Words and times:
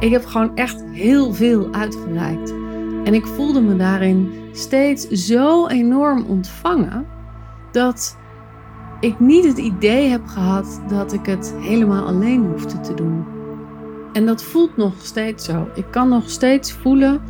Ik 0.00 0.10
heb 0.10 0.24
gewoon 0.24 0.56
echt 0.56 0.84
heel 0.92 1.32
veel 1.32 1.68
uitgereikt. 1.72 2.50
En 3.04 3.14
ik 3.14 3.26
voelde 3.26 3.60
me 3.60 3.76
daarin 3.76 4.30
steeds 4.52 5.08
zo 5.08 5.66
enorm 5.66 6.24
ontvangen 6.24 7.06
dat 7.72 8.16
ik 9.00 9.20
niet 9.20 9.44
het 9.44 9.58
idee 9.58 10.08
heb 10.08 10.26
gehad 10.26 10.80
dat 10.88 11.12
ik 11.12 11.26
het 11.26 11.54
helemaal 11.58 12.06
alleen 12.06 12.46
hoefde 12.46 12.80
te 12.80 12.94
doen. 12.94 13.24
En 14.12 14.26
dat 14.26 14.42
voelt 14.42 14.76
nog 14.76 14.94
steeds 15.02 15.44
zo. 15.44 15.68
Ik 15.74 15.86
kan 15.90 16.08
nog 16.08 16.30
steeds 16.30 16.72
voelen 16.72 17.20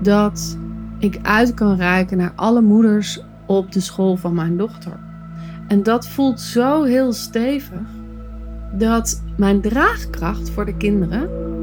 dat 0.00 0.58
ik 0.98 1.18
uit 1.22 1.54
kan 1.54 1.76
reiken 1.76 2.16
naar 2.16 2.32
alle 2.34 2.60
moeders 2.60 3.20
op 3.46 3.72
de 3.72 3.80
school 3.80 4.16
van 4.16 4.34
mijn 4.34 4.56
dochter. 4.56 5.00
En 5.68 5.82
dat 5.82 6.08
voelt 6.08 6.40
zo 6.40 6.82
heel 6.82 7.12
stevig 7.12 7.88
dat 8.72 9.22
mijn 9.36 9.60
draagkracht 9.60 10.50
voor 10.50 10.64
de 10.64 10.76
kinderen 10.76 11.43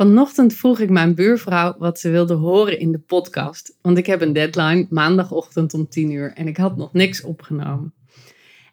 Vanochtend 0.00 0.54
vroeg 0.54 0.80
ik 0.80 0.90
mijn 0.90 1.14
buurvrouw 1.14 1.74
wat 1.78 2.00
ze 2.00 2.10
wilde 2.10 2.34
horen 2.34 2.78
in 2.78 2.92
de 2.92 2.98
podcast. 2.98 3.76
Want 3.82 3.98
ik 3.98 4.06
heb 4.06 4.20
een 4.20 4.32
deadline 4.32 4.86
maandagochtend 4.90 5.74
om 5.74 5.88
10 5.88 6.10
uur 6.10 6.32
en 6.32 6.48
ik 6.48 6.56
had 6.56 6.76
nog 6.76 6.92
niks 6.92 7.22
opgenomen. 7.22 7.94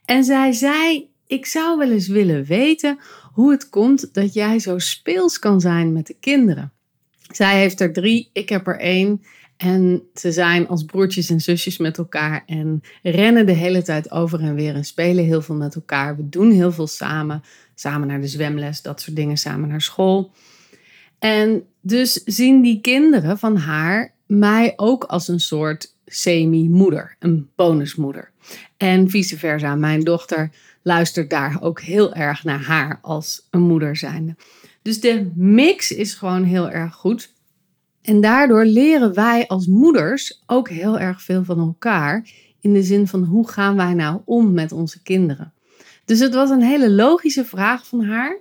En 0.05 0.23
zij 0.23 0.51
zei: 0.51 1.09
Ik 1.25 1.45
zou 1.45 1.77
wel 1.77 1.91
eens 1.91 2.07
willen 2.07 2.43
weten 2.43 2.99
hoe 3.33 3.51
het 3.51 3.69
komt 3.69 4.13
dat 4.13 4.33
jij 4.33 4.59
zo 4.59 4.79
speels 4.79 5.39
kan 5.39 5.61
zijn 5.61 5.93
met 5.93 6.07
de 6.07 6.15
kinderen. 6.19 6.73
Zij 7.31 7.59
heeft 7.59 7.81
er 7.81 7.93
drie, 7.93 8.29
ik 8.33 8.49
heb 8.49 8.67
er 8.67 8.79
één. 8.79 9.21
En 9.57 10.03
ze 10.13 10.31
zijn 10.31 10.67
als 10.67 10.83
broertjes 10.83 11.29
en 11.29 11.39
zusjes 11.39 11.77
met 11.77 11.97
elkaar 11.97 12.43
en 12.45 12.81
rennen 13.03 13.45
de 13.45 13.51
hele 13.51 13.81
tijd 13.81 14.11
over 14.11 14.39
en 14.39 14.55
weer 14.55 14.75
en 14.75 14.85
spelen 14.85 15.25
heel 15.25 15.41
veel 15.41 15.55
met 15.55 15.75
elkaar. 15.75 16.15
We 16.15 16.29
doen 16.29 16.51
heel 16.51 16.71
veel 16.71 16.87
samen. 16.87 17.43
Samen 17.75 18.07
naar 18.07 18.21
de 18.21 18.27
zwemles, 18.27 18.81
dat 18.81 19.01
soort 19.01 19.15
dingen, 19.15 19.37
samen 19.37 19.69
naar 19.69 19.81
school. 19.81 20.31
En 21.19 21.63
dus 21.81 22.13
zien 22.13 22.61
die 22.61 22.81
kinderen 22.81 23.37
van 23.37 23.57
haar 23.57 24.13
mij 24.25 24.73
ook 24.75 25.03
als 25.03 25.27
een 25.27 25.39
soort 25.39 25.95
semi-moeder, 26.05 27.15
een 27.19 27.49
bonusmoeder. 27.55 28.31
En 28.77 29.09
vice 29.09 29.37
versa, 29.37 29.75
mijn 29.75 30.03
dochter 30.03 30.49
luistert 30.81 31.29
daar 31.29 31.57
ook 31.61 31.81
heel 31.81 32.13
erg 32.13 32.43
naar 32.43 32.61
haar 32.61 32.99
als 33.01 33.47
een 33.49 33.61
moeder 33.61 33.95
zijnde. 33.95 34.35
Dus 34.81 34.99
de 34.99 35.31
mix 35.35 35.91
is 35.91 36.13
gewoon 36.13 36.43
heel 36.43 36.69
erg 36.69 36.93
goed. 36.93 37.33
En 38.01 38.21
daardoor 38.21 38.65
leren 38.65 39.13
wij 39.13 39.47
als 39.47 39.67
moeders 39.67 40.43
ook 40.45 40.69
heel 40.69 40.99
erg 40.99 41.21
veel 41.21 41.43
van 41.43 41.59
elkaar. 41.59 42.29
In 42.61 42.73
de 42.73 42.83
zin 42.83 43.07
van 43.07 43.23
hoe 43.23 43.49
gaan 43.49 43.75
wij 43.75 43.93
nou 43.93 44.21
om 44.25 44.53
met 44.53 44.71
onze 44.71 45.01
kinderen? 45.01 45.53
Dus 46.05 46.19
het 46.19 46.33
was 46.33 46.49
een 46.49 46.61
hele 46.61 46.91
logische 46.91 47.45
vraag 47.45 47.87
van 47.87 48.03
haar. 48.03 48.37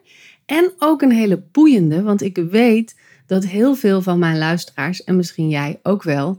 En 0.47 0.73
ook 0.79 1.03
een 1.03 1.13
hele 1.13 1.43
boeiende, 1.53 2.03
want 2.03 2.23
ik 2.23 2.37
weet 2.37 3.01
dat 3.27 3.45
heel 3.45 3.75
veel 3.75 4.03
van 4.03 4.19
mijn 4.19 4.39
luisteraars, 4.39 5.05
en 5.05 5.17
misschien 5.17 5.49
jij 5.49 5.81
ook 5.83 6.03
wel, 6.03 6.39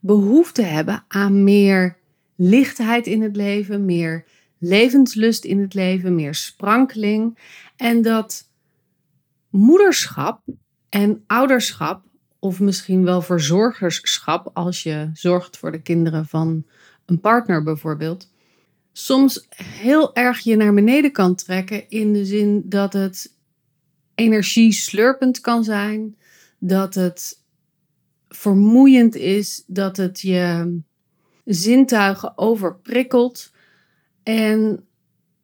behoefte 0.00 0.62
hebben 0.62 1.04
aan 1.08 1.44
meer 1.44 1.96
lichtheid 2.36 3.06
in 3.06 3.22
het 3.22 3.36
leven, 3.36 3.84
meer 3.84 4.24
levenslust 4.58 5.44
in 5.44 5.60
het 5.60 5.74
leven, 5.74 6.14
meer 6.14 6.34
sprankeling. 6.34 7.38
En 7.76 8.02
dat 8.02 8.50
moederschap 9.50 10.40
en 10.88 11.24
ouderschap, 11.26 12.04
of 12.38 12.60
misschien 12.60 13.04
wel 13.04 13.22
verzorgerschap, 13.22 14.50
als 14.52 14.82
je 14.82 15.10
zorgt 15.12 15.56
voor 15.56 15.72
de 15.72 15.82
kinderen 15.82 16.26
van 16.26 16.64
een 17.06 17.20
partner 17.20 17.62
bijvoorbeeld, 17.62 18.30
soms 18.92 19.46
heel 19.56 20.14
erg 20.14 20.38
je 20.38 20.56
naar 20.56 20.74
beneden 20.74 21.12
kan 21.12 21.34
trekken 21.34 21.88
in 21.88 22.12
de 22.12 22.24
zin 22.24 22.62
dat 22.64 22.92
het 22.92 23.40
energie 24.14 24.72
slurpend 24.72 25.40
kan 25.40 25.64
zijn, 25.64 26.16
dat 26.58 26.94
het 26.94 27.42
vermoeiend 28.28 29.14
is, 29.14 29.64
dat 29.66 29.96
het 29.96 30.20
je 30.20 30.78
zintuigen 31.44 32.38
overprikkelt 32.38 33.52
en 34.22 34.84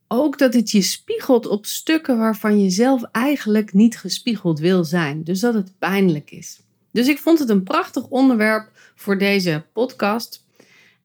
ook 0.08 0.38
dat 0.38 0.54
het 0.54 0.70
je 0.70 0.82
spiegelt 0.82 1.46
op 1.46 1.66
stukken 1.66 2.18
waarvan 2.18 2.60
je 2.62 2.70
zelf 2.70 3.02
eigenlijk 3.02 3.72
niet 3.72 3.98
gespiegeld 3.98 4.58
wil 4.58 4.84
zijn. 4.84 5.24
Dus 5.24 5.40
dat 5.40 5.54
het 5.54 5.78
pijnlijk 5.78 6.30
is. 6.30 6.60
Dus 6.92 7.08
ik 7.08 7.18
vond 7.18 7.38
het 7.38 7.48
een 7.48 7.62
prachtig 7.62 8.06
onderwerp 8.08 8.70
voor 8.94 9.18
deze 9.18 9.64
podcast. 9.72 10.46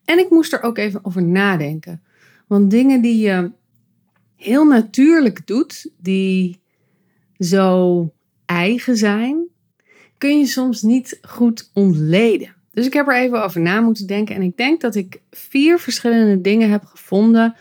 En 0.06 0.20
ik 0.20 0.30
moest 0.30 0.54
er 0.54 0.62
ook 0.62 0.78
even 0.78 1.06
over 1.06 1.24
nadenken. 1.24 2.04
Want 2.48 2.72
dingen 2.72 3.02
die 3.02 3.18
je 3.18 3.52
heel 4.36 4.66
natuurlijk 4.66 5.48
doet, 5.48 5.90
die 5.98 6.62
zo 7.38 8.10
eigen 8.46 8.98
zijn, 8.98 9.48
kun 10.18 10.40
je 10.40 10.46
soms 10.46 10.82
niet 10.82 11.20
goed 11.22 11.70
ontleden. 11.74 12.56
Dus 12.72 12.86
ik 12.86 12.94
heb 12.94 13.08
er 13.08 13.18
even 13.18 13.44
over 13.44 13.62
na 13.62 13.82
moeten 13.82 14.08
denken 14.08 14.36
en 14.36 14.42
ik 14.42 14.58
denk 14.58 14.82
dat 14.82 14.96
ik 14.96 15.22
vier 15.32 15.80
verschillende 15.80 16.42
dingen 16.42 16.70
heb 16.70 16.84
gevonden 16.84 17.56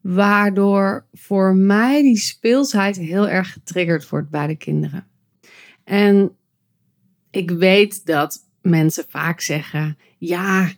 waardoor 0.00 1.04
voor 1.12 1.54
mij 1.54 2.02
die 2.02 2.16
speelsheid 2.16 2.96
heel 2.96 3.28
erg 3.28 3.52
getriggerd 3.52 4.08
wordt 4.08 4.30
bij 4.30 4.46
de 4.46 4.56
kinderen. 4.56 5.06
En 5.84 6.36
ik 7.30 7.50
weet 7.50 8.06
dat 8.06 8.38
mensen 8.62 9.04
vaak 9.08 9.40
zeggen: 9.40 9.98
ja, 10.18 10.70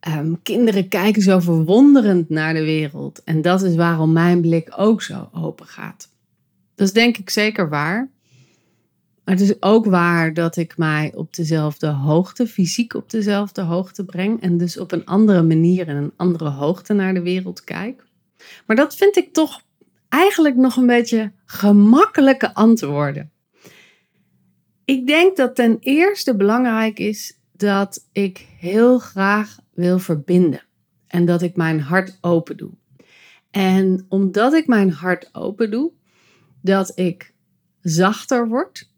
ehm, 0.00 0.32
kinderen 0.42 0.88
kijken 0.88 1.22
zo 1.22 1.38
verwonderend 1.38 2.28
naar 2.28 2.54
de 2.54 2.64
wereld. 2.64 3.22
En 3.24 3.42
dat 3.42 3.62
is 3.62 3.74
waarom 3.74 4.12
mijn 4.12 4.40
blik 4.40 4.72
ook 4.76 5.02
zo 5.02 5.28
open 5.32 5.66
gaat. 5.66 6.14
Dat 6.76 6.86
is 6.86 6.92
denk 6.92 7.16
ik 7.16 7.30
zeker 7.30 7.68
waar. 7.68 8.10
Maar 9.24 9.34
het 9.34 9.44
is 9.44 9.62
ook 9.62 9.84
waar 9.84 10.34
dat 10.34 10.56
ik 10.56 10.76
mij 10.76 11.12
op 11.14 11.34
dezelfde 11.34 11.86
hoogte, 11.86 12.46
fysiek 12.46 12.94
op 12.94 13.10
dezelfde 13.10 13.62
hoogte 13.62 14.04
breng. 14.04 14.40
En 14.40 14.58
dus 14.58 14.78
op 14.78 14.92
een 14.92 15.04
andere 15.04 15.42
manier 15.42 15.88
en 15.88 15.96
een 15.96 16.12
andere 16.16 16.50
hoogte 16.50 16.92
naar 16.92 17.14
de 17.14 17.22
wereld 17.22 17.64
kijk. 17.64 18.04
Maar 18.66 18.76
dat 18.76 18.96
vind 18.96 19.16
ik 19.16 19.32
toch 19.32 19.62
eigenlijk 20.08 20.56
nog 20.56 20.76
een 20.76 20.86
beetje 20.86 21.32
gemakkelijke 21.44 22.54
antwoorden. 22.54 23.30
Ik 24.84 25.06
denk 25.06 25.36
dat 25.36 25.54
ten 25.54 25.76
eerste 25.80 26.36
belangrijk 26.36 26.98
is 26.98 27.38
dat 27.52 28.06
ik 28.12 28.46
heel 28.58 28.98
graag 28.98 29.58
wil 29.74 29.98
verbinden. 29.98 30.62
En 31.06 31.24
dat 31.24 31.42
ik 31.42 31.56
mijn 31.56 31.80
hart 31.80 32.18
open 32.20 32.56
doe. 32.56 32.70
En 33.50 34.06
omdat 34.08 34.54
ik 34.54 34.66
mijn 34.66 34.92
hart 34.92 35.28
open 35.32 35.70
doe, 35.70 35.92
dat 36.66 36.92
ik 36.94 37.34
zachter 37.80 38.48
word 38.48 38.90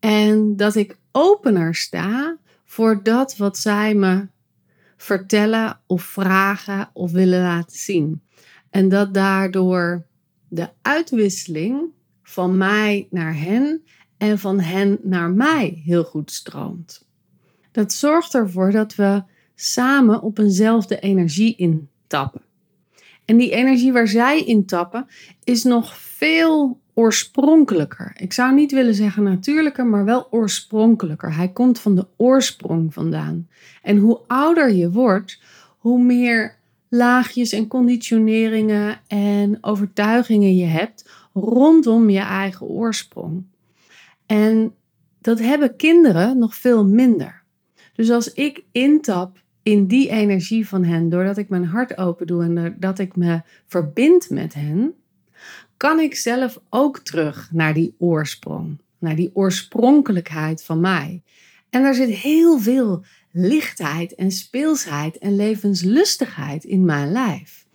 en 0.00 0.56
dat 0.56 0.74
ik 0.74 0.98
opener 1.12 1.74
sta 1.74 2.38
voor 2.64 3.02
dat 3.02 3.36
wat 3.36 3.58
zij 3.58 3.94
me 3.94 4.28
vertellen 4.96 5.80
of 5.86 6.02
vragen 6.02 6.90
of 6.92 7.10
willen 7.10 7.42
laten 7.42 7.78
zien. 7.78 8.22
En 8.70 8.88
dat 8.88 9.14
daardoor 9.14 10.06
de 10.48 10.68
uitwisseling 10.82 11.90
van 12.22 12.56
mij 12.56 13.08
naar 13.10 13.36
hen 13.36 13.82
en 14.16 14.38
van 14.38 14.60
hen 14.60 14.98
naar 15.02 15.30
mij 15.30 15.82
heel 15.84 16.04
goed 16.04 16.30
stroomt. 16.30 17.06
Dat 17.72 17.92
zorgt 17.92 18.34
ervoor 18.34 18.70
dat 18.70 18.94
we 18.94 19.22
samen 19.54 20.22
op 20.22 20.38
eenzelfde 20.38 20.98
energie 20.98 21.56
intappen. 21.56 22.42
En 23.24 23.36
die 23.36 23.50
energie 23.50 23.92
waar 23.92 24.08
zij 24.08 24.44
intappen 24.44 25.06
is 25.44 25.62
nog 25.62 25.96
veel 25.96 26.80
oorspronkelijker. 26.98 28.12
Ik 28.16 28.32
zou 28.32 28.54
niet 28.54 28.72
willen 28.72 28.94
zeggen 28.94 29.22
natuurlijker, 29.22 29.86
maar 29.86 30.04
wel 30.04 30.26
oorspronkelijker. 30.30 31.34
Hij 31.34 31.48
komt 31.48 31.80
van 31.80 31.94
de 31.94 32.06
oorsprong 32.16 32.94
vandaan. 32.94 33.48
En 33.82 33.96
hoe 33.96 34.20
ouder 34.26 34.72
je 34.72 34.90
wordt, 34.90 35.40
hoe 35.78 36.02
meer 36.02 36.56
laagjes 36.88 37.52
en 37.52 37.66
conditioneringen 37.66 39.00
en 39.06 39.58
overtuigingen 39.60 40.56
je 40.56 40.64
hebt 40.64 41.10
rondom 41.32 42.10
je 42.10 42.18
eigen 42.18 42.66
oorsprong. 42.66 43.44
En 44.26 44.74
dat 45.20 45.38
hebben 45.38 45.76
kinderen 45.76 46.38
nog 46.38 46.54
veel 46.54 46.86
minder. 46.86 47.42
Dus 47.94 48.10
als 48.10 48.32
ik 48.32 48.64
intap 48.72 49.42
in 49.62 49.86
die 49.86 50.08
energie 50.08 50.68
van 50.68 50.84
hen, 50.84 51.08
doordat 51.08 51.36
ik 51.36 51.48
mijn 51.48 51.64
hart 51.64 51.98
open 51.98 52.26
doe 52.26 52.42
en 52.42 52.54
doordat 52.54 52.98
ik 52.98 53.16
me 53.16 53.40
verbind 53.66 54.30
met 54.30 54.54
hen, 54.54 54.94
kan 55.78 56.00
ik 56.00 56.14
zelf 56.14 56.60
ook 56.68 56.98
terug 56.98 57.48
naar 57.52 57.74
die 57.74 57.94
oorsprong, 57.98 58.78
naar 58.98 59.16
die 59.16 59.30
oorspronkelijkheid 59.34 60.64
van 60.64 60.80
mij. 60.80 61.22
En 61.70 61.82
daar 61.82 61.94
zit 61.94 62.08
heel 62.08 62.58
veel 62.58 63.04
lichtheid 63.32 64.14
en 64.14 64.30
speelsheid 64.30 65.18
en 65.18 65.36
levenslustigheid 65.36 66.64
in 66.64 66.84
mijn 66.84 67.12
lijf. 67.12 67.66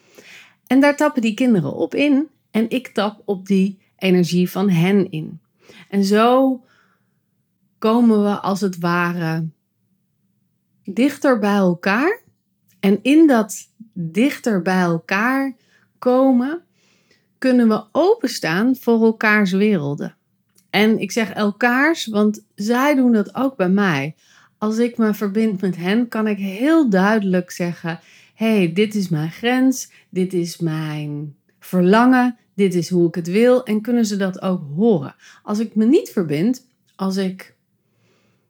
En 0.67 0.79
daar 0.79 0.95
tappen 0.95 1.21
die 1.21 1.33
kinderen 1.33 1.73
op 1.73 1.95
in 1.95 2.27
en 2.51 2.69
ik 2.69 2.87
tap 2.87 3.21
op 3.25 3.47
die 3.47 3.79
energie 3.97 4.49
van 4.49 4.69
hen 4.69 5.11
in. 5.11 5.39
En 5.89 6.03
zo 6.03 6.61
komen 7.77 8.23
we 8.23 8.39
als 8.39 8.61
het 8.61 8.77
ware 8.79 9.47
dichter 10.83 11.39
bij 11.39 11.55
elkaar. 11.55 12.21
En 12.79 12.99
in 13.01 13.27
dat 13.27 13.71
dichter 13.93 14.61
bij 14.61 14.81
elkaar 14.81 15.55
komen, 15.99 16.63
kunnen 17.43 17.67
we 17.67 17.83
openstaan 17.91 18.75
voor 18.75 19.03
elkaars 19.03 19.51
werelden. 19.51 20.15
En 20.69 20.99
ik 20.99 21.11
zeg 21.11 21.31
elkaars, 21.31 22.05
want 22.05 22.45
zij 22.55 22.95
doen 22.95 23.11
dat 23.11 23.35
ook 23.35 23.55
bij 23.55 23.69
mij. 23.69 24.15
Als 24.57 24.77
ik 24.77 24.97
me 24.97 25.13
verbind 25.13 25.61
met 25.61 25.75
hen, 25.75 26.07
kan 26.07 26.27
ik 26.27 26.37
heel 26.37 26.89
duidelijk 26.89 27.51
zeggen: 27.51 27.99
hey, 28.33 28.73
dit 28.73 28.95
is 28.95 29.09
mijn 29.09 29.31
grens, 29.31 29.91
dit 30.09 30.33
is 30.33 30.57
mijn 30.57 31.35
verlangen, 31.59 32.37
dit 32.55 32.73
is 32.73 32.89
hoe 32.89 33.07
ik 33.07 33.15
het 33.15 33.27
wil. 33.27 33.65
En 33.65 33.81
kunnen 33.81 34.05
ze 34.05 34.15
dat 34.15 34.41
ook 34.41 34.61
horen? 34.75 35.15
Als 35.43 35.59
ik 35.59 35.75
me 35.75 35.85
niet 35.85 36.09
verbind, 36.09 36.65
als 36.95 37.17
ik 37.17 37.55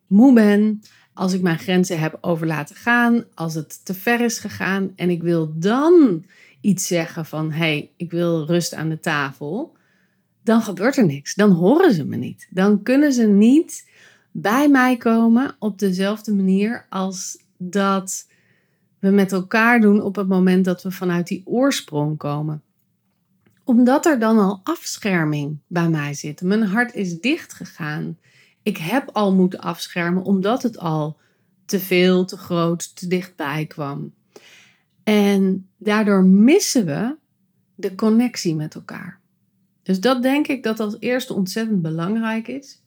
moe 0.08 0.34
ben, 0.34 0.82
als 1.14 1.34
ik 1.34 1.42
mijn 1.42 1.60
grenzen 1.60 2.00
heb 2.00 2.18
over 2.22 2.48
laten 2.48 2.76
gaan, 2.76 3.24
als 3.34 3.54
het 3.54 3.86
te 3.86 3.94
ver 3.94 4.22
is 4.22 4.40
gegaan 4.40 4.94
en 4.96 5.10
ik 5.10 5.22
wil 5.22 5.54
dan 5.56 6.24
iets 6.64 6.88
zeggen 6.88 7.26
van 7.26 7.52
hé, 7.52 7.58
hey, 7.58 7.92
ik 7.98 8.12
wil 8.12 8.46
rust 8.46 8.74
aan 8.74 8.90
de 8.90 9.00
tafel, 9.00 9.78
dan 10.44 10.62
gebeurt 10.62 10.98
er 10.98 11.06
niks. 11.06 11.36
Dan 11.36 11.52
horen 11.52 11.94
ze 11.94 12.06
me 12.06 12.16
niet. 12.16 12.48
Dan 12.50 12.84
kunnen 12.84 13.14
ze 13.14 13.28
niet 13.28 13.90
bij 14.32 14.70
mij 14.70 14.98
komen 14.98 15.56
op 15.60 15.80
dezelfde 15.80 16.34
manier 16.34 16.86
als 16.90 17.44
dat 17.58 18.28
we 19.00 19.10
met 19.10 19.32
elkaar 19.32 19.80
doen 19.80 20.02
op 20.02 20.16
het 20.16 20.28
moment 20.28 20.66
dat 20.66 20.84
we 20.84 20.92
vanuit 20.92 21.28
die 21.28 21.42
oorsprong 21.46 22.18
komen. 22.18 22.62
Omdat 23.64 24.06
er 24.06 24.20
dan 24.20 24.38
al 24.38 24.60
afscherming 24.64 25.60
bij 25.68 25.90
mij 25.90 26.14
zit. 26.14 26.42
Mijn 26.42 26.64
hart 26.64 26.94
is 26.94 27.20
dicht 27.20 27.54
gegaan. 27.54 28.18
Ik 28.62 28.78
heb 28.78 29.10
al 29.14 29.34
moeten 29.34 29.60
afschermen 29.60 30.24
omdat 30.24 30.64
het 30.64 30.78
al 30.78 31.18
te 31.66 31.80
veel, 31.80 32.26
te 32.26 32.38
groot, 32.38 32.96
te 32.96 33.08
dichtbij 33.08 33.66
kwam. 33.66 34.14
En 35.04 35.68
daardoor 35.78 36.24
missen 36.24 36.86
we 36.86 37.16
de 37.76 37.96
connectie 37.96 38.56
met 38.56 38.76
elkaar. 38.76 39.20
Dus 39.84 40.00
dat 40.00 40.22
denk 40.22 40.48
ik 40.48 40.64
dat 40.64 40.80
als 40.80 40.96
eerste 41.00 41.34
ontzettend 41.34 41.82
belangrijk 41.82 42.48
is. 42.48 42.82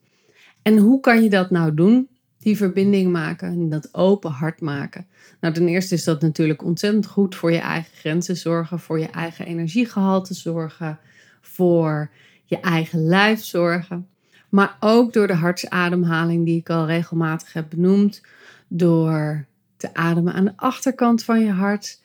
En 0.63 0.77
hoe 0.77 1.01
kan 1.01 1.23
je 1.23 1.31
dat 1.31 1.51
nou 1.51 1.75
doen? 1.75 2.09
Die 2.39 2.57
verbinding 2.57 3.13
maken 3.13 3.49
en 3.49 3.69
dat 3.69 3.95
open 3.95 4.31
hart 4.31 4.61
maken. 4.61 5.07
Nou, 5.41 5.55
ten 5.55 5.69
eerste 5.69 5.95
is 5.95 6.05
dat 6.05 6.21
natuurlijk 6.21 6.63
ontzettend 6.63 7.07
goed 7.07 7.35
voor 7.35 7.53
je 7.53 7.59
eigen 7.59 7.97
grenzen 7.97 8.37
zorgen, 8.37 8.81
voor 8.81 8.99
je 8.99 9.11
eigen 9.11 9.47
energiegehalte 9.47 10.35
zorgen, 10.35 10.99
voor 11.41 12.11
je 12.45 12.61
eigen 12.61 13.07
lijf 13.07 13.45
zorgen. 13.45 14.09
Maar 14.49 14.77
ook 14.81 15.13
door 15.13 15.27
de 15.27 15.35
hartsademhaling 15.35 16.45
die 16.45 16.59
ik 16.59 16.71
al 16.71 16.87
regelmatig 16.87 17.53
heb 17.53 17.71
benoemd, 17.71 18.23
door 18.69 19.47
te 19.77 19.95
ademen 19.95 20.33
aan 20.33 20.45
de 20.45 20.57
achterkant 20.57 21.25
van 21.25 21.41
je 21.41 21.51
hart 21.51 22.01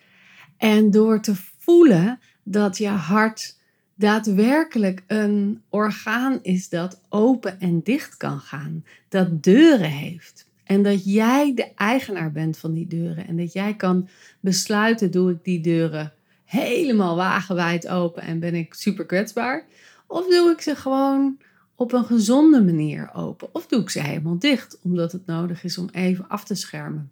en 0.61 0.91
door 0.91 1.21
te 1.21 1.35
voelen 1.57 2.19
dat 2.43 2.77
je 2.77 2.87
hart 2.87 3.57
daadwerkelijk 3.95 5.03
een 5.07 5.61
orgaan 5.69 6.39
is 6.41 6.69
dat 6.69 7.01
open 7.09 7.59
en 7.59 7.81
dicht 7.83 8.17
kan 8.17 8.39
gaan, 8.39 8.85
dat 9.09 9.43
deuren 9.43 9.89
heeft. 9.89 10.47
En 10.63 10.83
dat 10.83 11.05
jij 11.05 11.53
de 11.53 11.73
eigenaar 11.75 12.31
bent 12.31 12.57
van 12.57 12.73
die 12.73 12.87
deuren. 12.87 13.27
En 13.27 13.37
dat 13.37 13.53
jij 13.53 13.75
kan 13.75 14.07
besluiten, 14.39 15.11
doe 15.11 15.31
ik 15.31 15.43
die 15.43 15.61
deuren 15.61 16.13
helemaal 16.45 17.15
wagenwijd 17.15 17.87
open 17.87 18.23
en 18.23 18.39
ben 18.39 18.55
ik 18.55 18.73
super 18.73 19.05
kwetsbaar? 19.05 19.65
Of 20.07 20.27
doe 20.27 20.51
ik 20.51 20.61
ze 20.61 20.75
gewoon 20.75 21.37
op 21.75 21.93
een 21.93 22.05
gezonde 22.05 22.63
manier 22.63 23.13
open? 23.13 23.49
Of 23.51 23.67
doe 23.67 23.81
ik 23.81 23.89
ze 23.89 23.99
helemaal 23.99 24.39
dicht, 24.39 24.79
omdat 24.81 25.11
het 25.11 25.25
nodig 25.25 25.63
is 25.63 25.77
om 25.77 25.89
even 25.91 26.27
af 26.27 26.43
te 26.43 26.55
schermen? 26.55 27.11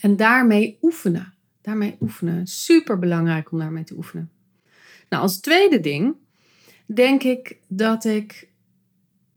En 0.00 0.16
daarmee 0.16 0.78
oefenen. 0.82 1.36
Daarmee 1.68 1.96
oefenen. 2.00 2.46
Super 2.46 2.98
belangrijk 2.98 3.52
om 3.52 3.58
daarmee 3.58 3.84
te 3.84 3.96
oefenen. 3.96 4.30
Nou, 5.08 5.22
als 5.22 5.40
tweede 5.40 5.80
ding 5.80 6.14
denk 6.86 7.22
ik 7.22 7.58
dat 7.66 8.04
ik 8.04 8.48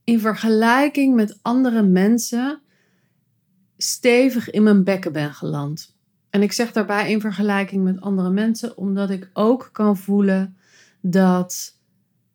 in 0.04 0.20
vergelijking 0.20 1.16
met 1.16 1.40
andere 1.42 1.82
mensen 1.82 2.62
stevig 3.78 4.50
in 4.50 4.64
mijn 4.64 4.84
bekken 4.84 5.12
ben 5.12 5.34
geland. 5.34 5.96
En 6.30 6.42
ik 6.42 6.52
zeg 6.52 6.72
daarbij 6.72 7.12
in 7.12 7.22
vergelijking 7.22 7.84
met 7.84 8.02
andere 8.02 8.30
mensen, 8.30 8.78
omdat 8.78 9.10
ik 9.10 9.30
ook 9.34 9.70
kan 9.72 9.98
voelen 9.98 10.58
dat 11.02 11.78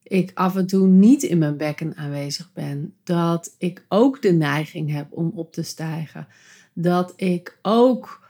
ik 0.02 0.30
af 0.34 0.56
en 0.56 0.66
toe 0.66 0.86
niet 0.86 1.22
in 1.22 1.38
mijn 1.38 1.56
bekken 1.56 1.96
aanwezig 1.96 2.52
ben. 2.52 2.94
Dat 3.04 3.54
ik 3.58 3.84
ook 3.88 4.22
de 4.22 4.32
neiging 4.32 4.92
heb 4.92 5.12
om 5.12 5.32
op 5.34 5.52
te 5.52 5.62
stijgen. 5.62 6.26
Dat 6.72 7.12
ik 7.16 7.58
ook 7.62 8.25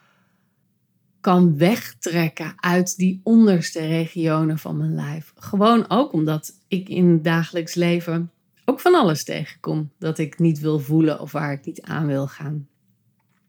kan 1.27 1.57
wegtrekken 1.57 2.53
uit 2.57 2.97
die 2.97 3.21
onderste 3.23 3.87
regionen 3.87 4.59
van 4.59 4.77
mijn 4.77 4.95
lijf. 4.95 5.33
Gewoon 5.37 5.91
ook 5.91 6.13
omdat 6.13 6.53
ik 6.69 6.89
in 6.89 7.09
het 7.09 7.25
dagelijks 7.25 7.75
leven 7.75 8.31
ook 8.65 8.81
van 8.81 8.95
alles 8.95 9.25
tegenkom 9.25 9.91
dat 9.99 10.19
ik 10.19 10.39
niet 10.39 10.61
wil 10.61 10.79
voelen 10.79 11.21
of 11.21 11.33
waar 11.33 11.53
ik 11.53 11.65
niet 11.65 11.83
aan 11.83 12.07
wil 12.07 12.27
gaan. 12.27 12.69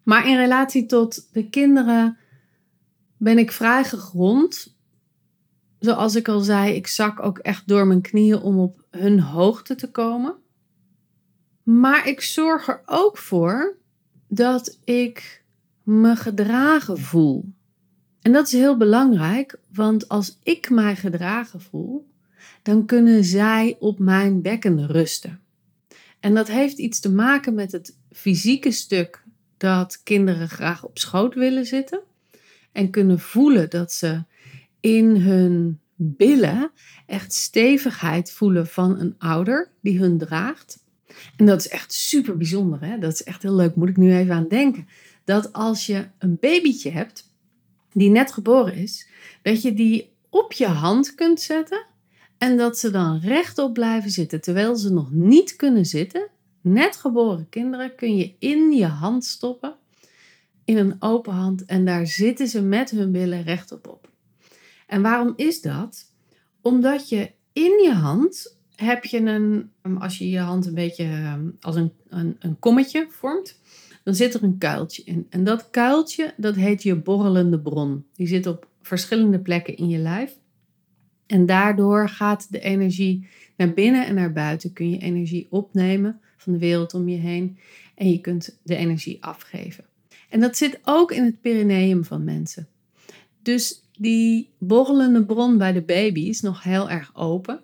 Maar 0.03 0.27
in 0.27 0.37
relatie 0.37 0.85
tot 0.85 1.33
de 1.33 1.49
kinderen 1.49 2.17
ben 3.17 3.37
ik 3.37 3.51
vrij 3.51 3.83
gegrond. 3.83 4.77
Zoals 5.79 6.15
ik 6.15 6.27
al 6.27 6.39
zei, 6.39 6.73
ik 6.73 6.87
zak 6.87 7.23
ook 7.23 7.37
echt 7.37 7.67
door 7.67 7.87
mijn 7.87 8.01
knieën 8.01 8.39
om 8.39 8.59
op 8.59 8.85
hun 8.91 9.19
hoogte 9.19 9.75
te 9.75 9.91
komen. 9.91 10.35
Maar 11.63 12.07
ik 12.07 12.21
zorg 12.21 12.67
er 12.67 12.81
ook 12.85 13.17
voor 13.17 13.77
dat 14.27 14.79
ik 14.83 15.43
me 15.83 16.15
gedragen 16.15 16.97
voel. 16.97 17.55
En 18.27 18.33
dat 18.33 18.47
is 18.47 18.53
heel 18.53 18.77
belangrijk, 18.77 19.59
want 19.73 20.07
als 20.07 20.39
ik 20.43 20.69
mij 20.69 20.95
gedragen 20.95 21.61
voel, 21.61 22.07
dan 22.61 22.85
kunnen 22.85 23.23
zij 23.23 23.75
op 23.79 23.99
mijn 23.99 24.41
bekken 24.41 24.87
rusten. 24.87 25.39
En 26.19 26.33
dat 26.33 26.47
heeft 26.47 26.77
iets 26.77 26.99
te 26.99 27.11
maken 27.11 27.53
met 27.53 27.71
het 27.71 27.97
fysieke 28.11 28.71
stuk 28.71 29.23
dat 29.57 30.03
kinderen 30.03 30.49
graag 30.49 30.83
op 30.83 30.97
schoot 30.97 31.33
willen 31.33 31.65
zitten 31.65 31.99
en 32.71 32.89
kunnen 32.89 33.19
voelen 33.19 33.69
dat 33.69 33.91
ze 33.91 34.23
in 34.79 35.15
hun 35.15 35.79
billen 35.95 36.71
echt 37.05 37.33
stevigheid 37.33 38.31
voelen 38.31 38.67
van 38.67 38.99
een 38.99 39.15
ouder 39.17 39.71
die 39.81 39.99
hun 39.99 40.17
draagt. 40.17 40.83
En 41.37 41.45
dat 41.45 41.59
is 41.59 41.67
echt 41.67 41.93
super 41.93 42.37
bijzonder, 42.37 42.81
hè? 42.81 42.99
dat 42.99 43.13
is 43.13 43.23
echt 43.23 43.41
heel 43.41 43.55
leuk, 43.55 43.75
moet 43.75 43.89
ik 43.89 43.97
nu 43.97 44.15
even 44.15 44.35
aan 44.35 44.47
denken. 44.47 44.87
Dat 45.23 45.53
als 45.53 45.85
je 45.85 46.07
een 46.17 46.37
babytje 46.39 46.91
hebt 46.91 47.25
die 47.97 48.09
net 48.09 48.31
geboren 48.31 48.73
is, 48.73 49.07
dat 49.41 49.61
je 49.61 49.73
die 49.73 50.11
op 50.29 50.53
je 50.53 50.65
hand 50.67 51.15
kunt 51.15 51.41
zetten 51.41 51.85
en 52.37 52.57
dat 52.57 52.77
ze 52.77 52.91
dan 52.91 53.19
rechtop 53.19 53.73
blijven 53.73 54.11
zitten 54.11 54.41
terwijl 54.41 54.75
ze 54.75 54.93
nog 54.93 55.11
niet 55.11 55.55
kunnen 55.55 55.85
zitten. 55.85 56.27
Net 56.61 56.95
geboren 56.95 57.49
kinderen 57.49 57.95
kun 57.95 58.15
je 58.15 58.33
in 58.39 58.71
je 58.71 58.85
hand 58.85 59.25
stoppen, 59.25 59.75
in 60.65 60.77
een 60.77 60.95
open 60.99 61.33
hand, 61.33 61.65
en 61.65 61.85
daar 61.85 62.07
zitten 62.07 62.47
ze 62.47 62.61
met 62.61 62.89
hun 62.89 63.11
billen 63.11 63.43
rechtop 63.43 63.87
op. 63.87 64.09
En 64.87 65.01
waarom 65.01 65.33
is 65.35 65.61
dat? 65.61 66.11
Omdat 66.61 67.09
je 67.09 67.31
in 67.53 67.81
je 67.83 67.93
hand 67.93 68.57
heb 68.75 69.05
je 69.05 69.19
een, 69.19 69.71
als 69.99 70.17
je 70.17 70.29
je 70.29 70.39
hand 70.39 70.65
een 70.65 70.73
beetje 70.73 71.03
ehm, 71.03 71.49
als 71.61 71.75
een, 71.75 71.91
een, 72.09 72.35
een 72.39 72.59
kommetje 72.59 73.07
vormt, 73.09 73.59
dan 74.07 74.15
zit 74.15 74.33
er 74.33 74.43
een 74.43 74.57
kuiltje 74.57 75.03
in. 75.03 75.27
En 75.29 75.43
dat 75.43 75.69
kuiltje, 75.69 76.33
dat 76.37 76.55
heet 76.55 76.83
je 76.83 76.95
borrelende 76.95 77.59
bron. 77.59 78.05
Die 78.13 78.27
zit 78.27 78.45
op 78.45 78.67
verschillende 78.81 79.39
plekken 79.39 79.77
in 79.77 79.89
je 79.89 79.97
lijf. 79.97 80.37
En 81.25 81.45
daardoor 81.45 82.09
gaat 82.09 82.51
de 82.51 82.59
energie 82.59 83.27
naar 83.57 83.73
binnen 83.73 84.05
en 84.05 84.15
naar 84.15 84.33
buiten. 84.33 84.73
Kun 84.73 84.89
je 84.89 84.97
energie 84.97 85.47
opnemen 85.49 86.19
van 86.37 86.53
de 86.53 86.59
wereld 86.59 86.93
om 86.93 87.09
je 87.09 87.17
heen. 87.17 87.57
En 87.95 88.11
je 88.11 88.21
kunt 88.21 88.59
de 88.63 88.75
energie 88.75 89.23
afgeven. 89.23 89.85
En 90.29 90.39
dat 90.39 90.57
zit 90.57 90.79
ook 90.83 91.11
in 91.11 91.23
het 91.23 91.41
perineum 91.41 92.05
van 92.05 92.23
mensen. 92.23 92.67
Dus 93.41 93.89
die 93.97 94.49
borrelende 94.57 95.25
bron 95.25 95.57
bij 95.57 95.73
de 95.73 95.81
baby 95.81 96.19
is 96.19 96.41
nog 96.41 96.63
heel 96.63 96.89
erg 96.89 97.15
open. 97.15 97.61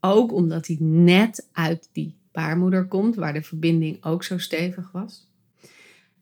Ook 0.00 0.32
omdat 0.32 0.64
die 0.64 0.82
net 0.82 1.48
uit 1.52 1.88
die 1.92 2.14
baarmoeder 2.32 2.86
komt, 2.86 3.14
waar 3.14 3.32
de 3.32 3.42
verbinding 3.42 4.04
ook 4.04 4.24
zo 4.24 4.38
stevig 4.38 4.92
was. 4.92 5.26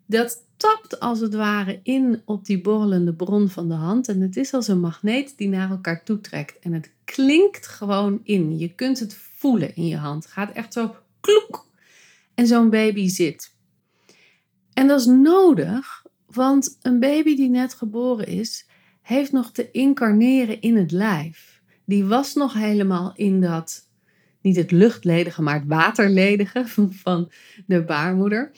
Dat 0.06 0.44
tapt 0.56 1.00
als 1.00 1.20
het 1.20 1.34
ware 1.34 1.80
in 1.82 2.23
op 2.25 2.44
die 2.44 2.61
borrelende 2.61 3.14
bron 3.14 3.49
van 3.49 3.68
de 3.68 3.75
hand. 3.75 4.08
En 4.08 4.20
het 4.20 4.37
is 4.37 4.52
als 4.52 4.68
een 4.68 4.80
magneet 4.80 5.37
die 5.37 5.49
naar 5.49 5.70
elkaar 5.70 6.04
toe 6.04 6.20
trekt. 6.20 6.58
En 6.58 6.73
het 6.73 6.90
klinkt 7.04 7.66
gewoon 7.66 8.20
in. 8.23 8.58
Je 8.58 8.75
kunt 8.75 8.99
het 8.99 9.14
voelen 9.14 9.76
in 9.76 9.87
je 9.87 9.96
hand. 9.96 10.25
Het 10.25 10.32
gaat 10.32 10.52
echt 10.52 10.73
zo 10.73 10.96
kloek. 11.20 11.66
En 12.34 12.46
zo'n 12.46 12.70
baby 12.70 13.08
zit. 13.08 13.54
En 14.73 14.87
dat 14.87 15.00
is 15.00 15.06
nodig, 15.06 16.04
want 16.26 16.78
een 16.82 17.00
baby 17.00 17.37
die 17.37 17.50
net 17.50 17.75
geboren 17.75 18.26
is, 18.26 18.66
heeft 19.02 19.32
nog 19.32 19.52
te 19.52 19.70
incarneren 19.70 20.61
in 20.61 20.76
het 20.76 20.90
lijf. 20.90 21.62
Die 21.84 22.04
was 22.04 22.34
nog 22.34 22.52
helemaal 22.52 23.12
in 23.16 23.40
dat, 23.40 23.88
niet 24.40 24.56
het 24.56 24.70
luchtledige, 24.70 25.42
maar 25.42 25.54
het 25.54 25.66
waterledige 25.66 26.64
van 27.04 27.30
de 27.66 27.84
baarmoeder. 27.84 28.50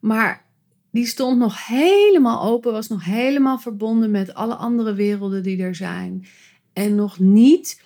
Maar 0.00 0.41
die 0.92 1.06
stond 1.06 1.38
nog 1.38 1.66
helemaal 1.66 2.42
open, 2.42 2.72
was 2.72 2.88
nog 2.88 3.04
helemaal 3.04 3.58
verbonden 3.58 4.10
met 4.10 4.34
alle 4.34 4.54
andere 4.54 4.94
werelden 4.94 5.42
die 5.42 5.62
er 5.62 5.74
zijn. 5.74 6.26
En 6.72 6.94
nog 6.94 7.18
niet 7.18 7.82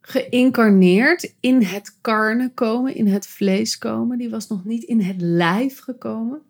geïncarneerd 0.00 1.34
in 1.40 1.62
het 1.62 1.98
karnen 2.00 2.54
komen, 2.54 2.94
in 2.94 3.06
het 3.06 3.26
vlees 3.26 3.78
komen. 3.78 4.18
Die 4.18 4.30
was 4.30 4.48
nog 4.48 4.64
niet 4.64 4.82
in 4.82 5.00
het 5.00 5.20
lijf 5.20 5.78
gekomen. 5.78 6.42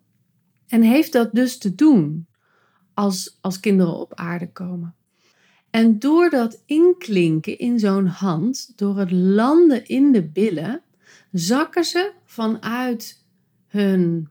En 0.66 0.82
heeft 0.82 1.12
dat 1.12 1.32
dus 1.32 1.58
te 1.58 1.74
doen 1.74 2.26
als, 2.94 3.38
als 3.40 3.60
kinderen 3.60 3.98
op 3.98 4.14
aarde 4.14 4.52
komen. 4.52 4.94
En 5.70 5.98
door 5.98 6.30
dat 6.30 6.62
inklinken 6.66 7.58
in 7.58 7.78
zo'n 7.78 8.06
hand, 8.06 8.72
door 8.76 8.98
het 8.98 9.10
landen 9.10 9.86
in 9.86 10.12
de 10.12 10.22
billen, 10.22 10.82
zakken 11.32 11.84
ze 11.84 12.12
vanuit 12.24 13.24
hun, 13.66 14.28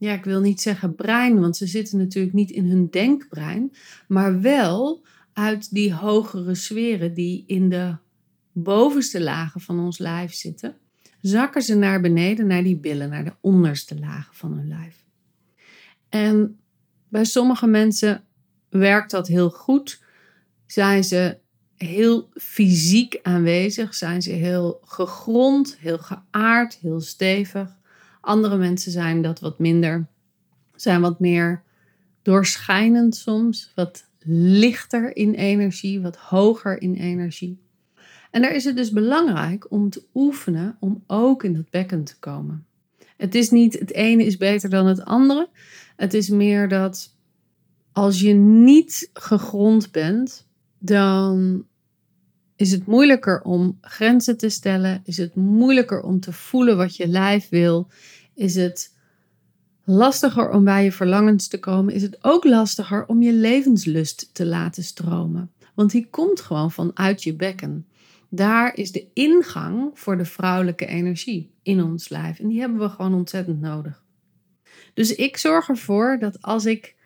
ja, 0.00 0.12
ik 0.12 0.24
wil 0.24 0.40
niet 0.40 0.60
zeggen 0.60 0.94
brein, 0.94 1.40
want 1.40 1.56
ze 1.56 1.66
zitten 1.66 1.98
natuurlijk 1.98 2.34
niet 2.34 2.50
in 2.50 2.66
hun 2.66 2.90
denkbrein, 2.90 3.72
maar 4.08 4.40
wel 4.40 5.02
uit 5.32 5.74
die 5.74 5.94
hogere 5.94 6.54
sferen 6.54 7.14
die 7.14 7.44
in 7.46 7.68
de 7.68 7.96
bovenste 8.52 9.20
lagen 9.20 9.60
van 9.60 9.80
ons 9.80 9.98
lijf 9.98 10.32
zitten, 10.32 10.76
zakken 11.20 11.62
ze 11.62 11.74
naar 11.74 12.00
beneden, 12.00 12.46
naar 12.46 12.62
die 12.62 12.76
billen, 12.76 13.08
naar 13.08 13.24
de 13.24 13.34
onderste 13.40 13.98
lagen 13.98 14.34
van 14.34 14.52
hun 14.52 14.68
lijf. 14.68 15.04
En 16.08 16.58
bij 17.08 17.24
sommige 17.24 17.66
mensen 17.66 18.24
werkt 18.68 19.10
dat 19.10 19.26
heel 19.26 19.50
goed. 19.50 20.02
Zijn 20.66 21.04
ze 21.04 21.38
heel 21.76 22.28
fysiek 22.34 23.18
aanwezig, 23.22 23.94
zijn 23.94 24.22
ze 24.22 24.30
heel 24.30 24.80
gegrond, 24.84 25.76
heel 25.78 25.98
geaard, 25.98 26.74
heel 26.74 27.00
stevig. 27.00 27.78
Andere 28.20 28.56
mensen 28.56 28.92
zijn 28.92 29.22
dat 29.22 29.40
wat 29.40 29.58
minder, 29.58 30.06
zijn 30.74 31.00
wat 31.00 31.20
meer 31.20 31.62
doorschijnend 32.22 33.16
soms, 33.16 33.72
wat 33.74 34.04
lichter 34.24 35.16
in 35.16 35.34
energie, 35.34 36.00
wat 36.00 36.16
hoger 36.16 36.82
in 36.82 36.94
energie. 36.94 37.58
En 38.30 38.42
daar 38.42 38.54
is 38.54 38.64
het 38.64 38.76
dus 38.76 38.90
belangrijk 38.90 39.70
om 39.70 39.90
te 39.90 40.04
oefenen 40.14 40.76
om 40.80 41.04
ook 41.06 41.44
in 41.44 41.54
dat 41.54 41.70
bekken 41.70 42.04
te 42.04 42.18
komen. 42.18 42.66
Het 43.16 43.34
is 43.34 43.50
niet 43.50 43.78
het 43.78 43.92
ene 43.92 44.24
is 44.24 44.36
beter 44.36 44.70
dan 44.70 44.86
het 44.86 45.04
andere. 45.04 45.48
Het 45.96 46.14
is 46.14 46.28
meer 46.28 46.68
dat 46.68 47.16
als 47.92 48.20
je 48.20 48.32
niet 48.34 49.10
gegrond 49.12 49.92
bent, 49.92 50.46
dan 50.78 51.64
is 52.60 52.72
het 52.72 52.86
moeilijker 52.86 53.42
om 53.42 53.78
grenzen 53.80 54.36
te 54.36 54.48
stellen. 54.48 55.00
Is 55.04 55.16
het 55.16 55.34
moeilijker 55.34 56.02
om 56.02 56.20
te 56.20 56.32
voelen 56.32 56.76
wat 56.76 56.96
je 56.96 57.08
lijf 57.08 57.48
wil. 57.48 57.88
Is 58.34 58.54
het 58.54 58.94
lastiger 59.84 60.50
om 60.50 60.64
bij 60.64 60.84
je 60.84 60.92
verlangens 60.92 61.48
te 61.48 61.60
komen. 61.60 61.94
Is 61.94 62.02
het 62.02 62.24
ook 62.24 62.44
lastiger 62.44 63.06
om 63.06 63.22
je 63.22 63.32
levenslust 63.32 64.30
te 64.32 64.46
laten 64.46 64.84
stromen. 64.84 65.50
Want 65.74 65.90
die 65.90 66.06
komt 66.10 66.40
gewoon 66.40 66.70
vanuit 66.70 67.22
je 67.22 67.34
bekken. 67.34 67.86
Daar 68.28 68.76
is 68.76 68.92
de 68.92 69.06
ingang 69.12 69.90
voor 69.94 70.16
de 70.16 70.24
vrouwelijke 70.24 70.86
energie 70.86 71.50
in 71.62 71.82
ons 71.82 72.08
lijf. 72.08 72.38
En 72.38 72.48
die 72.48 72.60
hebben 72.60 72.78
we 72.78 72.88
gewoon 72.88 73.14
ontzettend 73.14 73.60
nodig. 73.60 74.02
Dus 74.94 75.14
ik 75.14 75.36
zorg 75.36 75.68
ervoor 75.68 76.18
dat 76.18 76.42
als 76.42 76.64
ik 76.64 76.96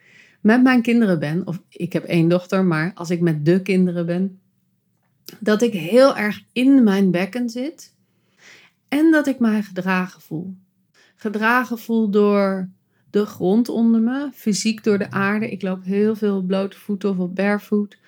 met 0.41 0.63
mijn 0.63 0.83
kinderen 0.83 1.19
ben, 1.19 1.47
of 1.47 1.63
ik 1.69 1.93
heb 1.93 2.05
één 2.05 2.29
dochter, 2.29 2.65
maar 2.65 2.93
als 2.95 3.11
ik 3.11 3.21
met 3.21 3.45
de 3.45 3.63
kinderen 3.63 4.07
ben, 4.07 4.39
dat 5.39 5.63
ik 5.63 5.73
heel 5.73 6.17
erg 6.17 6.43
in 6.53 6.83
mijn 6.83 7.11
bekken 7.11 7.49
zit 7.51 7.95
en 8.89 9.11
dat 9.11 9.27
ik 9.27 9.39
mij 9.39 9.63
gedragen 9.63 10.21
voel. 10.21 10.57
Gedragen 11.17 11.79
voel 11.79 12.11
door 12.11 12.69
de 13.11 13.27
grond 13.27 13.69
onder 13.69 14.01
me, 14.01 14.31
fysiek 14.33 14.85
door 14.85 14.99
de 14.99 15.11
aarde. 15.11 15.51
Ik 15.51 15.63
loop 15.63 15.85
heel 15.85 16.17
veel 16.17 16.43
blote 16.43 16.79
voeten 16.79 17.11
of 17.11 17.19
op 17.19 17.35
barefoot, 17.35 17.99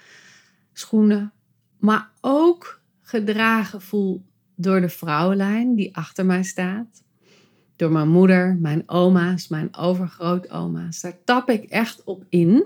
schoenen. 0.73 1.33
Maar 1.79 2.11
ook 2.21 2.81
gedragen 3.03 3.83
voel 3.83 4.25
door 4.55 4.81
de 4.81 4.89
vrouwenlijn 4.89 5.75
die 5.75 5.97
achter 5.97 6.27
mij 6.27 6.43
staat. 6.43 7.03
Door 7.77 7.91
mijn 7.91 8.09
moeder, 8.09 8.57
mijn 8.61 8.83
oma's, 8.87 9.49
mijn 9.49 9.77
overgrootoma's. 9.77 11.01
Daar 11.01 11.19
tap 11.25 11.51
ik 11.51 11.65
echt 11.65 12.05
op 12.05 12.25
in 12.29 12.65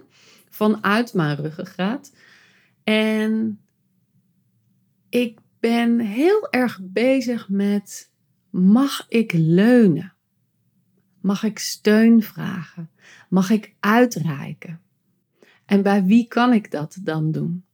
vanuit 0.48 1.14
mijn 1.14 1.36
ruggengraat. 1.36 2.12
En 2.84 3.60
ik 5.10 5.38
ben 5.60 5.98
heel 5.98 6.48
erg 6.50 6.80
bezig 6.82 7.48
met: 7.48 8.10
mag 8.50 9.06
ik 9.08 9.32
leunen? 9.32 10.14
Mag 11.20 11.42
ik 11.42 11.58
steun 11.58 12.22
vragen? 12.22 12.90
Mag 13.28 13.50
ik 13.50 13.74
uitreiken? 13.80 14.80
En 15.64 15.82
bij 15.82 16.04
wie 16.04 16.26
kan 16.26 16.52
ik 16.52 16.70
dat 16.70 16.98
dan 17.02 17.32
doen? 17.32 17.64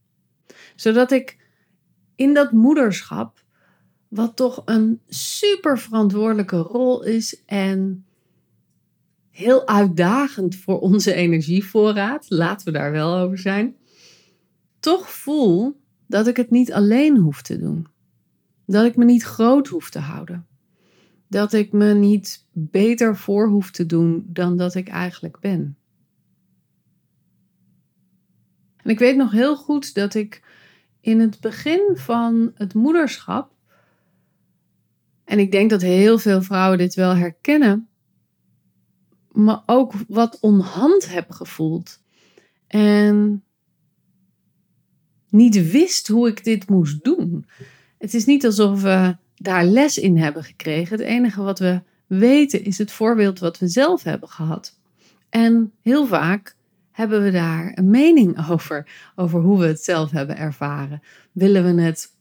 Zodat 0.75 1.11
ik 1.12 1.38
in 2.14 2.35
dat 2.35 2.52
moederschap, 2.52 3.45
wat 4.09 4.37
toch 4.37 4.62
een 4.64 5.00
super 5.09 5.78
verantwoordelijke 5.78 6.57
rol 6.57 7.05
is 7.05 7.43
en 7.45 8.07
heel 9.31 9.66
uitdagend 9.66 10.57
voor 10.57 10.81
onze 10.81 11.14
energievoorraad, 11.14 12.31
laten 12.31 12.66
we 12.66 12.73
daar 12.73 12.93
wel 12.93 13.16
over 13.16 13.38
zijn, 13.38 13.76
toch 14.81 15.11
voel 15.11 15.81
dat 16.06 16.26
ik 16.26 16.36
het 16.36 16.50
niet 16.50 16.72
alleen 16.72 17.16
hoef 17.16 17.42
te 17.42 17.58
doen. 17.58 17.86
Dat 18.66 18.84
ik 18.84 18.96
me 18.96 19.04
niet 19.04 19.22
groot 19.22 19.68
hoef 19.68 19.90
te 19.90 19.98
houden. 19.98 20.46
Dat 21.28 21.52
ik 21.52 21.72
me 21.72 21.94
niet 21.94 22.46
beter 22.52 23.16
voor 23.16 23.48
hoef 23.48 23.70
te 23.70 23.86
doen 23.86 24.25
dan 24.28 24.56
dat 24.56 24.75
ik 24.75 24.88
eigenlijk 24.88 25.40
ben. 25.40 25.76
En 28.76 28.90
ik 28.90 28.98
weet 28.98 29.16
nog 29.16 29.32
heel 29.32 29.56
goed 29.56 29.94
dat 29.94 30.14
ik 30.14 30.42
in 31.00 31.20
het 31.20 31.40
begin 31.40 31.90
van 31.94 32.52
het 32.54 32.75
moederschap, 32.75 33.54
en 35.25 35.38
ik 35.38 35.50
denk 35.50 35.70
dat 35.70 35.82
heel 35.82 36.18
veel 36.18 36.42
vrouwen 36.42 36.78
dit 36.78 36.94
wel 36.94 37.14
herkennen, 37.14 37.88
maar 39.32 39.62
ook 39.66 39.92
wat 40.08 40.40
onhand 40.40 41.08
heb 41.08 41.30
gevoeld. 41.30 42.02
En 42.66 43.44
niet 45.30 45.71
wist 45.71 46.09
hoe 46.09 46.28
ik 46.28 46.45
dit 46.45 46.68
moest 46.68 47.04
doen. 47.04 47.47
Het 47.99 48.14
is 48.14 48.25
niet 48.25 48.45
alsof 48.45 48.83
we 48.83 49.16
daar 49.37 49.64
les 49.64 49.99
in 49.99 50.18
hebben 50.18 50.45
gekregen. 50.45 50.99
Het 50.99 51.06
enige 51.06 51.42
wat 51.42 51.59
we 51.59 51.80
weten 52.06 52.64
is 52.64 52.78
het 52.78 52.92
voorbeeld 52.92 53.38
wat 53.38 53.59
we 53.59 53.68
zelf 53.68 54.02
hebben 54.02 54.28
gehad. 54.28 54.78
En 55.28 55.73
heel 55.83 56.06
vaak 56.06 56.56
hebben 56.90 57.23
we 57.23 57.30
daar 57.30 57.73
een 57.75 57.90
mening 57.90 58.38
over, 58.50 58.88
over 59.14 59.40
hoe 59.40 59.59
we 59.59 59.66
het 59.66 59.83
zelf 59.83 60.11
hebben 60.11 60.37
ervaren? 60.37 61.02
Willen 61.33 61.75
we 61.75 61.83
het 61.83 62.14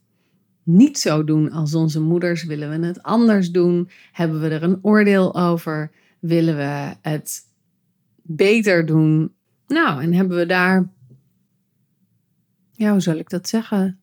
niet 0.64 1.00
zo 1.00 1.24
doen 1.24 1.52
als 1.52 1.76
onze 1.76 2.02
moeders? 2.02 2.44
Willen 2.44 2.80
we 2.80 2.86
het 2.86 3.04
anders 3.04 3.52
doen? 3.52 3.90
Hebben 4.12 4.42
we 4.42 4.50
er 4.50 4.64
een 4.64 4.80
oordeel 4.82 5.36
over? 5.36 5.92
Willen 6.20 6.56
we 6.56 6.96
het 7.02 7.42
beter 8.22 8.86
doen? 8.86 9.34
Nou, 9.68 10.02
en 10.02 10.14
hebben 10.14 10.38
we 10.38 10.46
daar, 10.46 10.90
ja, 12.75 12.91
hoe 12.91 13.01
zal 13.01 13.15
ik 13.15 13.29
dat 13.29 13.48
zeggen? 13.48 14.00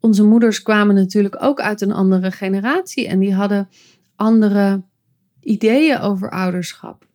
Onze 0.00 0.24
moeders 0.24 0.62
kwamen 0.62 0.94
natuurlijk 0.94 1.42
ook 1.42 1.60
uit 1.60 1.80
een 1.80 1.92
andere 1.92 2.30
generatie 2.30 3.06
en 3.06 3.18
die 3.18 3.34
hadden 3.34 3.68
andere 4.16 4.82
ideeën 5.40 5.98
over 5.98 6.30
ouderschap. 6.30 7.06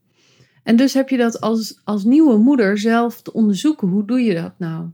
En 0.64 0.76
dus 0.76 0.94
heb 0.94 1.10
je 1.10 1.18
dat 1.18 1.42
als, 1.42 1.82
als 1.84 2.04
nieuwe 2.04 2.38
moeder 2.38 2.78
zelf 2.78 3.22
te 3.22 3.34
onderzoeken. 3.34 3.88
Hoe 3.88 4.06
doe 4.06 4.20
je 4.20 4.34
dat 4.34 4.54
nou? 4.58 4.90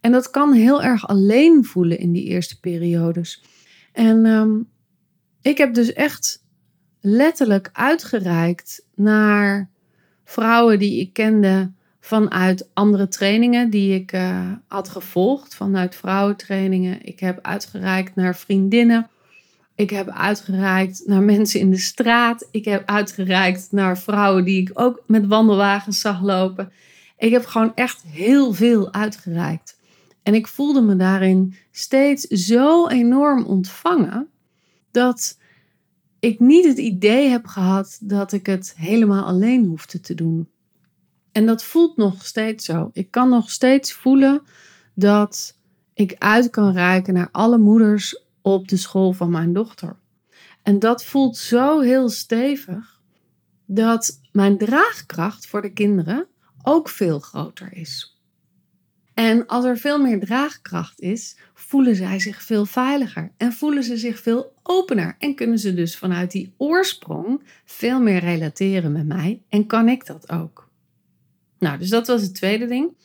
En 0.00 0.12
dat 0.12 0.30
kan 0.30 0.52
heel 0.52 0.82
erg 0.82 1.08
alleen 1.08 1.64
voelen 1.64 1.98
in 1.98 2.12
die 2.12 2.24
eerste 2.24 2.60
periodes. 2.60 3.42
En 3.92 4.26
ehm, 4.26 4.58
ik 5.42 5.58
heb 5.58 5.74
dus 5.74 5.92
echt 5.92 6.44
letterlijk 7.00 7.70
uitgereikt 7.72 8.86
naar 8.94 9.70
vrouwen 10.24 10.78
die 10.78 11.00
ik 11.00 11.12
kende 11.12 11.72
vanuit 12.06 12.68
andere 12.72 13.08
trainingen 13.08 13.70
die 13.70 13.94
ik 13.94 14.12
uh, 14.12 14.52
had 14.68 14.88
gevolgd, 14.88 15.54
vanuit 15.54 15.94
vrouwentrainingen. 15.94 17.06
Ik 17.06 17.20
heb 17.20 17.38
uitgereikt 17.42 18.14
naar 18.14 18.36
vriendinnen 18.36 19.08
Ik 19.74 19.90
heb 19.90 20.08
uitgereikt 20.08 21.02
naar 21.06 21.22
mensen 21.22 21.60
in 21.60 21.70
de 21.70 21.78
straat. 21.78 22.48
Ik 22.50 22.64
heb 22.64 22.88
uitgereikt 22.88 23.68
naar 23.70 23.98
vrouwen 23.98 24.44
die 24.44 24.60
ik 24.60 24.70
ook 24.74 25.02
met 25.06 25.26
wandelwagens 25.26 26.00
zag 26.00 26.22
lopen. 26.22 26.72
Ik 27.18 27.32
heb 27.32 27.46
gewoon 27.46 27.72
echt 27.74 28.02
heel 28.02 28.52
veel 28.52 28.92
uitgereikt. 28.92 29.78
En 30.22 30.34
ik 30.34 30.46
voelde 30.46 30.80
me 30.80 30.96
daarin 30.96 31.54
steeds 31.70 32.22
zo 32.24 32.88
enorm 32.88 33.44
ontvangen 33.44 34.28
dat 34.90 35.38
ik 36.20 36.40
niet 36.40 36.64
het 36.64 36.78
idee 36.78 37.28
heb 37.28 37.46
gehad 37.46 37.98
dat 38.00 38.32
ik 38.32 38.46
het 38.46 38.74
helemaal 38.76 39.24
alleen 39.24 39.66
hoefde 39.66 40.00
te 40.00 40.14
doen. 40.14 40.48
En 41.36 41.46
dat 41.46 41.64
voelt 41.64 41.96
nog 41.96 42.26
steeds 42.26 42.64
zo. 42.64 42.90
Ik 42.92 43.10
kan 43.10 43.28
nog 43.28 43.50
steeds 43.50 43.92
voelen 43.92 44.42
dat 44.94 45.58
ik 45.94 46.14
uit 46.18 46.50
kan 46.50 46.72
reiken 46.72 47.14
naar 47.14 47.28
alle 47.32 47.58
moeders 47.58 48.22
op 48.42 48.68
de 48.68 48.76
school 48.76 49.12
van 49.12 49.30
mijn 49.30 49.52
dochter. 49.52 49.96
En 50.62 50.78
dat 50.78 51.04
voelt 51.04 51.36
zo 51.36 51.80
heel 51.80 52.08
stevig 52.08 53.00
dat 53.66 54.20
mijn 54.32 54.58
draagkracht 54.58 55.46
voor 55.46 55.62
de 55.62 55.72
kinderen 55.72 56.26
ook 56.62 56.88
veel 56.88 57.18
groter 57.18 57.72
is. 57.72 58.20
En 59.14 59.46
als 59.46 59.64
er 59.64 59.78
veel 59.78 59.98
meer 59.98 60.20
draagkracht 60.20 61.00
is, 61.00 61.36
voelen 61.54 61.96
zij 61.96 62.20
zich 62.20 62.42
veel 62.42 62.66
veiliger 62.66 63.32
en 63.36 63.52
voelen 63.52 63.84
ze 63.84 63.96
zich 63.96 64.20
veel 64.20 64.52
opener 64.62 65.16
en 65.18 65.34
kunnen 65.34 65.58
ze 65.58 65.74
dus 65.74 65.96
vanuit 65.96 66.30
die 66.30 66.54
oorsprong 66.56 67.42
veel 67.64 68.00
meer 68.00 68.20
relateren 68.20 68.92
met 68.92 69.06
mij 69.06 69.42
en 69.48 69.66
kan 69.66 69.88
ik 69.88 70.06
dat 70.06 70.30
ook. 70.30 70.65
Nou, 71.58 71.78
dus 71.78 71.88
dat 71.88 72.06
was 72.06 72.22
het 72.22 72.34
tweede 72.34 72.66
ding. 72.66 72.96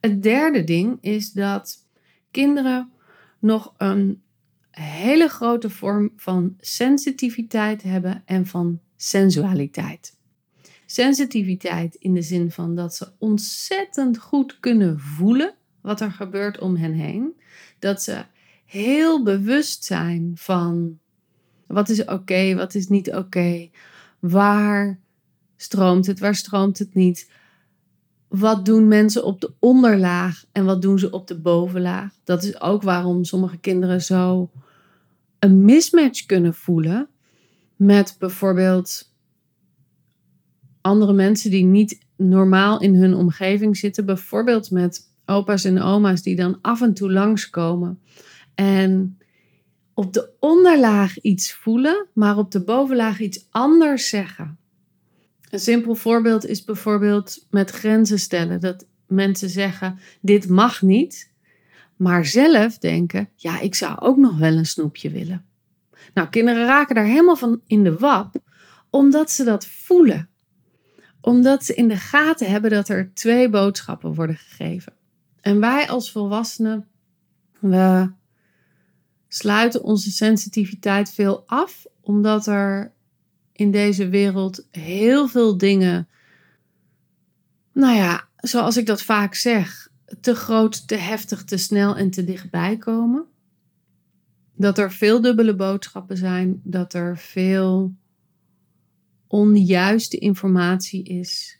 Het 0.00 0.22
derde 0.22 0.64
ding 0.64 0.98
is 1.00 1.32
dat 1.32 1.86
kinderen 2.30 2.90
nog 3.38 3.74
een 3.76 4.22
hele 4.70 5.28
grote 5.28 5.70
vorm 5.70 6.12
van 6.16 6.56
sensitiviteit 6.60 7.82
hebben 7.82 8.22
en 8.24 8.46
van 8.46 8.80
sensualiteit. 8.96 10.16
Sensitiviteit 10.86 11.94
in 11.94 12.14
de 12.14 12.22
zin 12.22 12.50
van 12.50 12.74
dat 12.74 12.94
ze 12.94 13.12
ontzettend 13.18 14.18
goed 14.18 14.60
kunnen 14.60 15.00
voelen 15.00 15.54
wat 15.80 16.00
er 16.00 16.10
gebeurt 16.10 16.58
om 16.58 16.76
hen 16.76 16.92
heen. 16.92 17.40
Dat 17.78 18.02
ze 18.02 18.24
heel 18.64 19.22
bewust 19.22 19.84
zijn 19.84 20.32
van 20.34 20.98
wat 21.66 21.88
is 21.88 22.04
oké, 22.04 22.54
wat 22.54 22.74
is 22.74 22.88
niet 22.88 23.14
oké. 23.14 23.70
Waar 24.18 25.00
stroomt 25.56 26.06
het, 26.06 26.18
waar 26.18 26.34
stroomt 26.34 26.78
het 26.78 26.94
niet. 26.94 27.30
Wat 28.32 28.64
doen 28.64 28.88
mensen 28.88 29.24
op 29.24 29.40
de 29.40 29.52
onderlaag 29.58 30.44
en 30.52 30.64
wat 30.64 30.82
doen 30.82 30.98
ze 30.98 31.10
op 31.10 31.26
de 31.26 31.38
bovenlaag? 31.38 32.14
Dat 32.24 32.42
is 32.42 32.60
ook 32.60 32.82
waarom 32.82 33.24
sommige 33.24 33.58
kinderen 33.58 34.02
zo 34.02 34.50
een 35.38 35.64
mismatch 35.64 36.26
kunnen 36.26 36.54
voelen 36.54 37.08
met 37.76 38.16
bijvoorbeeld 38.18 39.12
andere 40.80 41.12
mensen 41.12 41.50
die 41.50 41.64
niet 41.64 42.06
normaal 42.16 42.80
in 42.80 42.94
hun 42.94 43.14
omgeving 43.14 43.76
zitten. 43.76 44.06
Bijvoorbeeld 44.06 44.70
met 44.70 45.08
opa's 45.26 45.64
en 45.64 45.82
oma's 45.82 46.22
die 46.22 46.36
dan 46.36 46.58
af 46.62 46.80
en 46.80 46.94
toe 46.94 47.12
langskomen. 47.12 48.00
En 48.54 49.18
op 49.94 50.12
de 50.12 50.30
onderlaag 50.38 51.20
iets 51.20 51.52
voelen, 51.52 52.06
maar 52.14 52.38
op 52.38 52.50
de 52.50 52.64
bovenlaag 52.64 53.20
iets 53.20 53.46
anders 53.50 54.08
zeggen. 54.08 54.58
Een 55.52 55.60
simpel 55.60 55.94
voorbeeld 55.94 56.46
is 56.46 56.64
bijvoorbeeld 56.64 57.46
met 57.50 57.70
grenzen 57.70 58.18
stellen. 58.18 58.60
Dat 58.60 58.86
mensen 59.06 59.48
zeggen: 59.48 59.98
dit 60.20 60.48
mag 60.48 60.82
niet, 60.82 61.30
maar 61.96 62.26
zelf 62.26 62.78
denken: 62.78 63.28
ja, 63.34 63.60
ik 63.60 63.74
zou 63.74 63.98
ook 63.98 64.16
nog 64.16 64.38
wel 64.38 64.56
een 64.56 64.66
snoepje 64.66 65.10
willen. 65.10 65.44
Nou, 66.14 66.28
kinderen 66.28 66.66
raken 66.66 66.94
daar 66.94 67.04
helemaal 67.04 67.36
van 67.36 67.60
in 67.66 67.84
de 67.84 67.96
wap, 67.98 68.34
omdat 68.90 69.30
ze 69.30 69.44
dat 69.44 69.66
voelen. 69.66 70.28
Omdat 71.20 71.64
ze 71.64 71.74
in 71.74 71.88
de 71.88 71.96
gaten 71.96 72.50
hebben 72.50 72.70
dat 72.70 72.88
er 72.88 73.10
twee 73.14 73.48
boodschappen 73.48 74.14
worden 74.14 74.36
gegeven. 74.36 74.92
En 75.40 75.60
wij 75.60 75.88
als 75.88 76.12
volwassenen, 76.12 76.88
we 77.58 78.10
sluiten 79.28 79.82
onze 79.82 80.10
sensitiviteit 80.10 81.10
veel 81.10 81.42
af, 81.46 81.86
omdat 82.00 82.46
er 82.46 82.92
in 83.62 83.70
deze 83.70 84.08
wereld 84.08 84.66
heel 84.70 85.28
veel 85.28 85.58
dingen, 85.58 86.08
nou 87.72 87.96
ja, 87.96 88.28
zoals 88.36 88.76
ik 88.76 88.86
dat 88.86 89.02
vaak 89.02 89.34
zeg, 89.34 89.88
te 90.20 90.34
groot, 90.34 90.88
te 90.88 90.94
heftig, 90.94 91.44
te 91.44 91.56
snel 91.56 91.96
en 91.96 92.10
te 92.10 92.24
dichtbij 92.24 92.76
komen. 92.76 93.26
Dat 94.56 94.78
er 94.78 94.92
veel 94.92 95.20
dubbele 95.20 95.54
boodschappen 95.54 96.16
zijn, 96.16 96.60
dat 96.64 96.94
er 96.94 97.18
veel 97.18 97.94
onjuiste 99.26 100.18
informatie 100.18 101.04
is, 101.04 101.58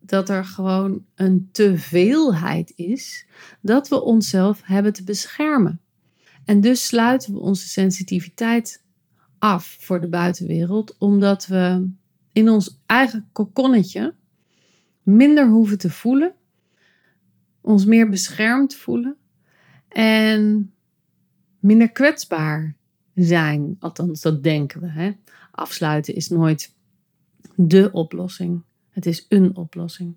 dat 0.00 0.28
er 0.28 0.44
gewoon 0.44 1.04
een 1.14 1.48
teveelheid 1.52 2.72
is, 2.76 3.26
dat 3.60 3.88
we 3.88 4.02
onszelf 4.02 4.60
hebben 4.64 4.92
te 4.92 5.04
beschermen. 5.04 5.80
En 6.44 6.60
dus 6.60 6.86
sluiten 6.86 7.32
we 7.32 7.38
onze 7.38 7.68
sensitiviteit 7.68 8.83
af 9.44 9.76
voor 9.80 10.00
de 10.00 10.08
buitenwereld, 10.08 10.98
omdat 10.98 11.46
we 11.46 11.90
in 12.32 12.48
ons 12.48 12.80
eigen 12.86 13.28
kokonnetje 13.32 14.14
minder 15.02 15.48
hoeven 15.48 15.78
te 15.78 15.90
voelen, 15.90 16.34
ons 17.60 17.84
meer 17.84 18.08
beschermd 18.08 18.74
voelen 18.74 19.16
en 19.88 20.72
minder 21.58 21.90
kwetsbaar 21.90 22.76
zijn. 23.14 23.76
Althans, 23.78 24.20
dat 24.20 24.42
denken 24.42 24.80
we. 24.80 24.86
Hè? 24.86 25.12
Afsluiten 25.50 26.14
is 26.14 26.28
nooit 26.28 26.74
de 27.54 27.88
oplossing. 27.92 28.62
Het 28.90 29.06
is 29.06 29.26
een 29.28 29.56
oplossing. 29.56 30.14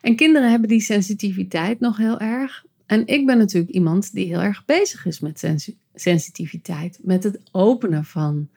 En 0.00 0.16
kinderen 0.16 0.50
hebben 0.50 0.68
die 0.68 0.80
sensitiviteit 0.80 1.80
nog 1.80 1.96
heel 1.96 2.20
erg. 2.20 2.64
En 2.92 3.06
ik 3.06 3.26
ben 3.26 3.38
natuurlijk 3.38 3.72
iemand 3.72 4.12
die 4.12 4.26
heel 4.26 4.40
erg 4.40 4.64
bezig 4.64 5.06
is 5.06 5.20
met 5.20 5.44
sensitiviteit, 5.94 6.98
met 7.02 7.24
het 7.24 7.40
openen 7.52 8.04
van 8.04 8.48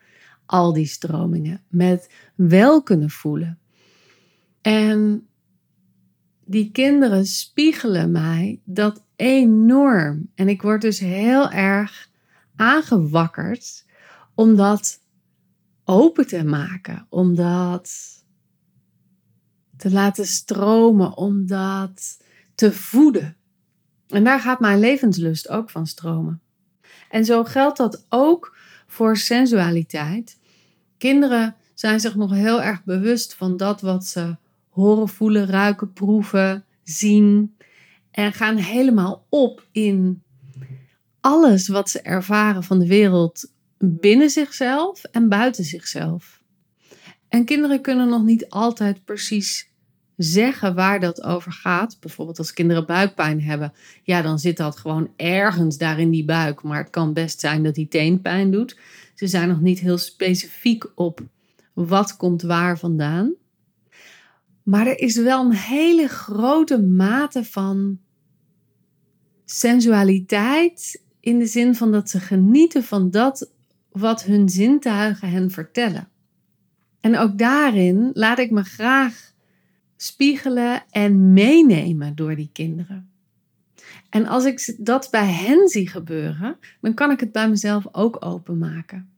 al 0.46 0.72
die 0.72 0.86
stromingen, 0.86 1.62
met 1.68 2.10
wel 2.34 2.82
kunnen 2.82 3.10
voelen. 3.10 3.58
En 4.60 5.26
die 6.44 6.70
kinderen 6.70 7.26
spiegelen 7.26 8.10
mij 8.10 8.60
dat 8.64 9.04
enorm. 9.16 10.30
En 10.34 10.48
ik 10.48 10.62
word 10.62 10.80
dus 10.80 10.98
heel 10.98 11.50
erg 11.50 12.10
aangewakkerd 12.56 13.84
om 14.34 14.56
dat 14.56 15.00
open 15.84 16.26
te 16.26 16.44
maken, 16.44 17.06
om 17.08 17.34
dat 17.34 17.90
te 19.76 19.90
laten 19.90 20.26
stromen, 20.26 21.16
om 21.16 21.46
dat 21.46 22.24
te 22.54 22.72
voeden. 22.72 23.36
En 24.08 24.24
daar 24.24 24.40
gaat 24.40 24.60
mijn 24.60 24.80
levenslust 24.80 25.48
ook 25.48 25.70
van 25.70 25.86
stromen. 25.86 26.40
En 27.10 27.24
zo 27.24 27.44
geldt 27.44 27.76
dat 27.76 28.06
ook 28.08 28.56
voor 28.86 29.16
sensualiteit. 29.16 30.38
Kinderen 30.98 31.56
zijn 31.74 32.00
zich 32.00 32.14
nog 32.14 32.32
heel 32.32 32.62
erg 32.62 32.84
bewust 32.84 33.34
van 33.34 33.56
dat 33.56 33.80
wat 33.80 34.06
ze 34.06 34.36
horen, 34.68 35.08
voelen, 35.08 35.46
ruiken, 35.46 35.92
proeven, 35.92 36.64
zien. 36.82 37.56
En 38.10 38.32
gaan 38.32 38.56
helemaal 38.56 39.26
op 39.28 39.66
in 39.72 40.22
alles 41.20 41.68
wat 41.68 41.90
ze 41.90 42.00
ervaren 42.00 42.62
van 42.62 42.78
de 42.78 42.86
wereld 42.86 43.52
binnen 43.78 44.30
zichzelf 44.30 45.04
en 45.04 45.28
buiten 45.28 45.64
zichzelf. 45.64 46.42
En 47.28 47.44
kinderen 47.44 47.80
kunnen 47.80 48.08
nog 48.08 48.22
niet 48.22 48.48
altijd 48.48 49.04
precies 49.04 49.70
zeggen 50.16 50.74
waar 50.74 51.00
dat 51.00 51.22
over 51.22 51.52
gaat. 51.52 51.96
Bijvoorbeeld 52.00 52.38
als 52.38 52.52
kinderen 52.52 52.86
buikpijn 52.86 53.42
hebben, 53.42 53.72
ja, 54.02 54.22
dan 54.22 54.38
zit 54.38 54.56
dat 54.56 54.76
gewoon 54.76 55.10
ergens 55.16 55.78
daar 55.78 55.98
in 55.98 56.10
die 56.10 56.24
buik. 56.24 56.62
Maar 56.62 56.78
het 56.78 56.90
kan 56.90 57.12
best 57.12 57.40
zijn 57.40 57.62
dat 57.62 57.74
die 57.74 57.88
teenpijn 57.88 58.50
doet. 58.50 58.78
Ze 59.14 59.26
zijn 59.26 59.48
nog 59.48 59.60
niet 59.60 59.78
heel 59.78 59.98
specifiek 59.98 60.86
op 60.94 61.20
wat 61.72 62.16
komt 62.16 62.42
waar 62.42 62.78
vandaan. 62.78 63.34
Maar 64.62 64.86
er 64.86 64.98
is 64.98 65.16
wel 65.16 65.44
een 65.44 65.54
hele 65.54 66.08
grote 66.08 66.82
mate 66.82 67.44
van 67.44 67.98
sensualiteit 69.44 71.02
in 71.20 71.38
de 71.38 71.46
zin 71.46 71.74
van 71.74 71.92
dat 71.92 72.10
ze 72.10 72.20
genieten 72.20 72.84
van 72.84 73.10
dat 73.10 73.50
wat 73.90 74.24
hun 74.24 74.48
zintuigen 74.48 75.30
hen 75.30 75.50
vertellen. 75.50 76.08
En 77.00 77.18
ook 77.18 77.38
daarin 77.38 78.10
laat 78.12 78.38
ik 78.38 78.50
me 78.50 78.62
graag 78.62 79.32
spiegelen 79.96 80.84
en 80.90 81.32
meenemen 81.32 82.14
door 82.14 82.36
die 82.36 82.50
kinderen. 82.52 83.10
En 84.10 84.26
als 84.26 84.44
ik 84.44 84.74
dat 84.78 85.08
bij 85.10 85.32
hen 85.32 85.68
zie 85.68 85.88
gebeuren, 85.88 86.58
dan 86.80 86.94
kan 86.94 87.10
ik 87.10 87.20
het 87.20 87.32
bij 87.32 87.48
mezelf 87.48 87.86
ook 87.92 88.24
openmaken. 88.24 89.10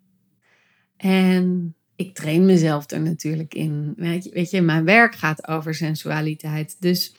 En 0.96 1.74
ik 1.96 2.14
train 2.14 2.44
mezelf 2.44 2.90
er 2.90 3.00
natuurlijk 3.00 3.54
in. 3.54 3.94
Weet 4.32 4.50
je, 4.50 4.60
mijn 4.60 4.84
werk 4.84 5.14
gaat 5.14 5.48
over 5.48 5.74
sensualiteit. 5.74 6.76
Dus 6.80 7.14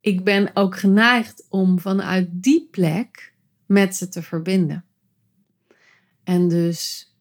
ik 0.00 0.24
ben 0.24 0.50
ook 0.54 0.76
geneigd 0.76 1.46
om 1.48 1.78
vanuit 1.78 2.28
die 2.30 2.68
plek 2.70 3.34
met 3.66 3.96
ze 3.96 4.08
te 4.08 4.22
verbinden. 4.22 4.84
En 6.24 6.48
dus 6.48 7.12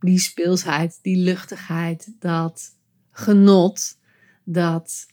die 0.00 0.18
speelsheid, 0.18 0.98
die 1.02 1.16
luchtigheid, 1.16 2.12
dat 2.18 2.76
genot, 3.10 3.98
dat 4.52 5.06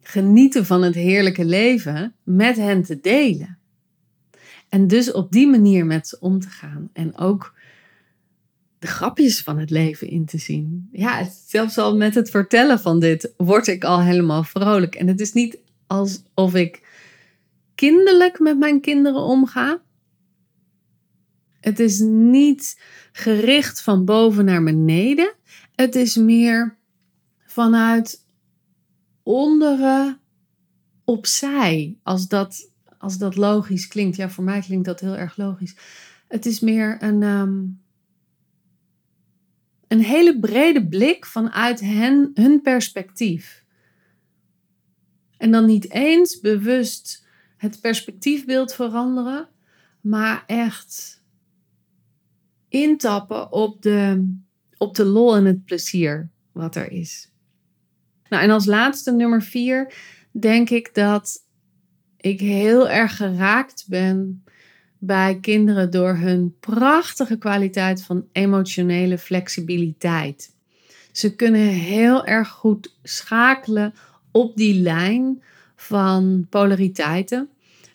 genieten 0.00 0.66
van 0.66 0.82
het 0.82 0.94
heerlijke 0.94 1.44
leven 1.44 2.14
met 2.22 2.56
hen 2.56 2.82
te 2.82 3.00
delen. 3.00 3.58
En 4.68 4.86
dus 4.86 5.12
op 5.12 5.32
die 5.32 5.48
manier 5.48 5.86
met 5.86 6.08
ze 6.08 6.16
om 6.20 6.40
te 6.40 6.48
gaan. 6.48 6.90
En 6.92 7.16
ook 7.16 7.54
de 8.78 8.86
grapjes 8.86 9.42
van 9.42 9.58
het 9.58 9.70
leven 9.70 10.08
in 10.08 10.24
te 10.24 10.38
zien. 10.38 10.88
Ja, 10.92 11.28
zelfs 11.46 11.78
al 11.78 11.96
met 11.96 12.14
het 12.14 12.30
vertellen 12.30 12.80
van 12.80 13.00
dit 13.00 13.32
word 13.36 13.66
ik 13.66 13.84
al 13.84 14.02
helemaal 14.02 14.44
vrolijk. 14.44 14.94
En 14.94 15.06
het 15.06 15.20
is 15.20 15.32
niet 15.32 15.58
alsof 15.86 16.54
ik 16.54 16.82
kinderlijk 17.74 18.38
met 18.38 18.58
mijn 18.58 18.80
kinderen 18.80 19.20
omga. 19.20 19.80
Het 21.60 21.80
is 21.80 21.98
niet 22.00 22.80
gericht 23.12 23.82
van 23.82 24.04
boven 24.04 24.44
naar 24.44 24.62
beneden. 24.62 25.34
Het 25.74 25.94
is 25.94 26.16
meer 26.16 26.76
vanuit 27.46 28.28
onderen 29.22 30.20
opzij. 31.04 31.98
Als 32.02 32.28
dat, 32.28 32.72
als 32.98 33.18
dat 33.18 33.36
logisch 33.36 33.88
klinkt. 33.88 34.16
Ja, 34.16 34.30
voor 34.30 34.44
mij 34.44 34.60
klinkt 34.60 34.84
dat 34.84 35.00
heel 35.00 35.16
erg 35.16 35.36
logisch. 35.36 35.76
Het 36.28 36.46
is 36.46 36.60
meer 36.60 37.02
een, 37.02 37.22
ehm, 37.22 37.64
een 39.88 40.04
hele 40.04 40.38
brede 40.38 40.88
blik 40.88 41.26
vanuit 41.26 41.80
hen, 41.80 42.30
hun 42.34 42.62
perspectief. 42.62 43.64
En 45.36 45.50
dan 45.50 45.66
niet 45.66 45.90
eens 45.90 46.40
bewust 46.40 47.26
het 47.56 47.80
perspectiefbeeld 47.80 48.74
veranderen, 48.74 49.48
maar 50.00 50.44
echt 50.46 51.22
intappen 52.68 53.52
op 53.52 53.82
de, 53.82 54.28
op 54.76 54.94
de 54.94 55.04
lol 55.04 55.36
en 55.36 55.44
het 55.44 55.64
plezier 55.64 56.30
wat 56.52 56.76
er 56.76 56.90
is. 56.90 57.29
Nou, 58.30 58.42
en 58.42 58.50
als 58.50 58.66
laatste 58.66 59.12
nummer 59.12 59.42
vier 59.42 59.94
denk 60.30 60.70
ik 60.70 60.94
dat 60.94 61.44
ik 62.16 62.40
heel 62.40 62.88
erg 62.88 63.16
geraakt 63.16 63.84
ben 63.88 64.44
bij 64.98 65.38
kinderen 65.40 65.90
door 65.90 66.14
hun 66.14 66.56
prachtige 66.60 67.38
kwaliteit 67.38 68.02
van 68.02 68.26
emotionele 68.32 69.18
flexibiliteit. 69.18 70.54
Ze 71.12 71.34
kunnen 71.34 71.68
heel 71.68 72.26
erg 72.26 72.48
goed 72.48 72.96
schakelen 73.02 73.94
op 74.30 74.56
die 74.56 74.80
lijn 74.80 75.42
van 75.76 76.46
polariteiten 76.50 77.48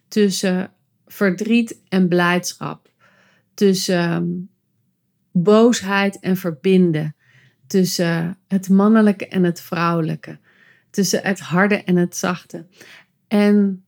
tussen 0.07 0.71
verdriet 1.07 1.81
en 1.89 2.07
blijdschap, 2.07 2.89
tussen 3.53 3.99
ehm, 3.99 4.25
boosheid 5.31 6.19
en 6.19 6.37
verbinden, 6.37 7.15
tussen 7.67 8.37
het 8.47 8.69
mannelijke 8.69 9.27
en 9.27 9.43
het 9.43 9.61
vrouwelijke, 9.61 10.37
tussen 10.89 11.19
het 11.23 11.39
harde 11.39 11.83
en 11.83 11.95
het 11.95 12.17
zachte. 12.17 12.65
En 13.27 13.83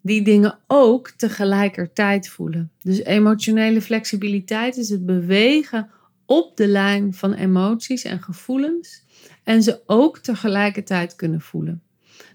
die 0.00 0.22
dingen 0.22 0.58
ook 0.66 1.10
tegelijkertijd 1.10 2.28
voelen. 2.28 2.70
Dus 2.82 2.98
emotionele 2.98 3.82
flexibiliteit 3.82 4.76
is 4.76 4.88
het 4.88 5.06
bewegen 5.06 5.90
op 6.26 6.56
de 6.56 6.66
lijn 6.66 7.14
van 7.14 7.32
emoties 7.32 8.04
en 8.04 8.22
gevoelens 8.22 9.04
en 9.44 9.62
ze 9.62 9.80
ook 9.86 10.18
tegelijkertijd 10.18 11.16
kunnen 11.16 11.40
voelen. 11.40 11.82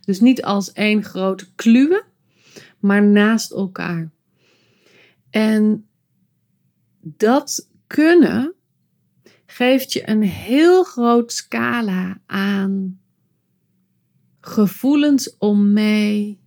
Dus 0.05 0.19
niet 0.19 0.43
als 0.43 0.71
één 0.71 1.03
grote 1.03 1.47
kluwe, 1.55 2.03
maar 2.79 3.03
naast 3.03 3.51
elkaar. 3.51 4.09
En 5.29 5.85
dat 7.01 7.69
kunnen 7.87 8.54
geeft 9.55 9.93
je 9.93 10.09
een 10.09 10.23
heel 10.23 10.83
groot 10.83 11.31
scala 11.31 12.17
aan 12.25 12.99
gevoelens 14.39 15.37
om 15.37 15.73
mee 15.73 16.39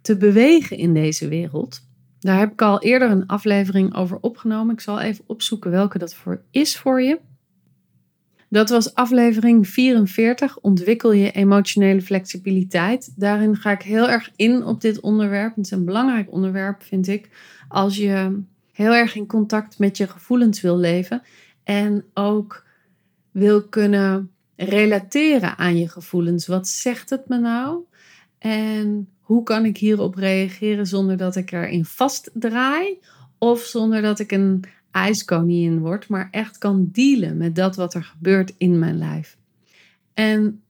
te 0.00 0.16
bewegen 0.16 0.76
in 0.76 0.94
deze 0.94 1.28
wereld. 1.28 1.80
Daar 2.18 2.38
heb 2.38 2.52
ik 2.52 2.62
al 2.62 2.82
eerder 2.82 3.10
een 3.10 3.26
aflevering 3.26 3.94
over 3.94 4.18
opgenomen. 4.20 4.74
Ik 4.74 4.80
zal 4.80 5.00
even 5.00 5.24
opzoeken 5.26 5.70
welke 5.70 5.98
dat 5.98 6.14
voor 6.14 6.42
is 6.50 6.76
voor 6.76 7.02
je. 7.02 7.20
Dat 8.48 8.70
was 8.70 8.94
aflevering 8.94 9.68
44, 9.68 10.58
ontwikkel 10.58 11.12
je 11.12 11.30
emotionele 11.30 12.02
flexibiliteit. 12.02 13.12
Daarin 13.16 13.56
ga 13.56 13.70
ik 13.70 13.82
heel 13.82 14.08
erg 14.08 14.30
in 14.36 14.64
op 14.64 14.80
dit 14.80 15.00
onderwerp. 15.00 15.56
Het 15.56 15.64
is 15.64 15.70
een 15.70 15.84
belangrijk 15.84 16.32
onderwerp, 16.32 16.82
vind 16.82 17.08
ik, 17.08 17.28
als 17.68 17.96
je 17.96 18.42
heel 18.72 18.92
erg 18.92 19.16
in 19.16 19.26
contact 19.26 19.78
met 19.78 19.96
je 19.96 20.06
gevoelens 20.06 20.60
wil 20.60 20.78
leven 20.78 21.22
en 21.64 22.04
ook 22.14 22.66
wil 23.30 23.68
kunnen 23.68 24.30
relateren 24.56 25.58
aan 25.58 25.76
je 25.76 25.88
gevoelens. 25.88 26.46
Wat 26.46 26.68
zegt 26.68 27.10
het 27.10 27.28
me 27.28 27.38
nou? 27.38 27.82
En 28.38 29.08
hoe 29.20 29.42
kan 29.42 29.64
ik 29.64 29.76
hierop 29.76 30.14
reageren 30.14 30.86
zonder 30.86 31.16
dat 31.16 31.36
ik 31.36 31.52
erin 31.52 31.84
vastdraai 31.84 32.98
of 33.38 33.60
zonder 33.60 34.02
dat 34.02 34.18
ik 34.18 34.32
een 34.32 34.64
ijskoningin 34.90 35.78
word, 35.78 36.08
maar 36.08 36.28
echt 36.30 36.58
kan 36.58 36.88
dealen 36.92 37.36
met 37.36 37.54
dat 37.54 37.76
wat 37.76 37.94
er 37.94 38.04
gebeurt 38.04 38.54
in 38.58 38.78
mijn 38.78 38.98
lijf. 38.98 39.36
En 40.14 40.62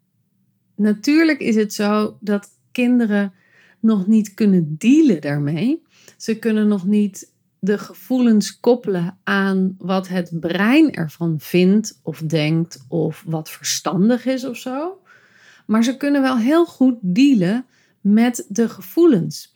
natuurlijk 0.74 1.40
is 1.40 1.56
het 1.56 1.74
zo 1.74 2.16
dat 2.20 2.48
kinderen 2.72 3.32
nog 3.80 4.06
niet 4.06 4.34
kunnen 4.34 4.74
dealen 4.78 5.20
daarmee. 5.20 5.82
Ze 6.16 6.38
kunnen 6.38 6.68
nog 6.68 6.86
niet 6.86 7.32
de 7.64 7.78
gevoelens 7.78 8.60
koppelen 8.60 9.18
aan 9.22 9.74
wat 9.78 10.08
het 10.08 10.30
brein 10.40 10.92
ervan 10.92 11.40
vindt 11.40 12.00
of 12.02 12.18
denkt 12.18 12.84
of 12.88 13.22
wat 13.26 13.50
verstandig 13.50 14.26
is 14.26 14.44
of 14.44 14.56
zo. 14.56 15.02
Maar 15.66 15.84
ze 15.84 15.96
kunnen 15.96 16.22
wel 16.22 16.38
heel 16.38 16.66
goed 16.66 16.96
dealen 17.00 17.66
met 18.00 18.46
de 18.48 18.68
gevoelens. 18.68 19.54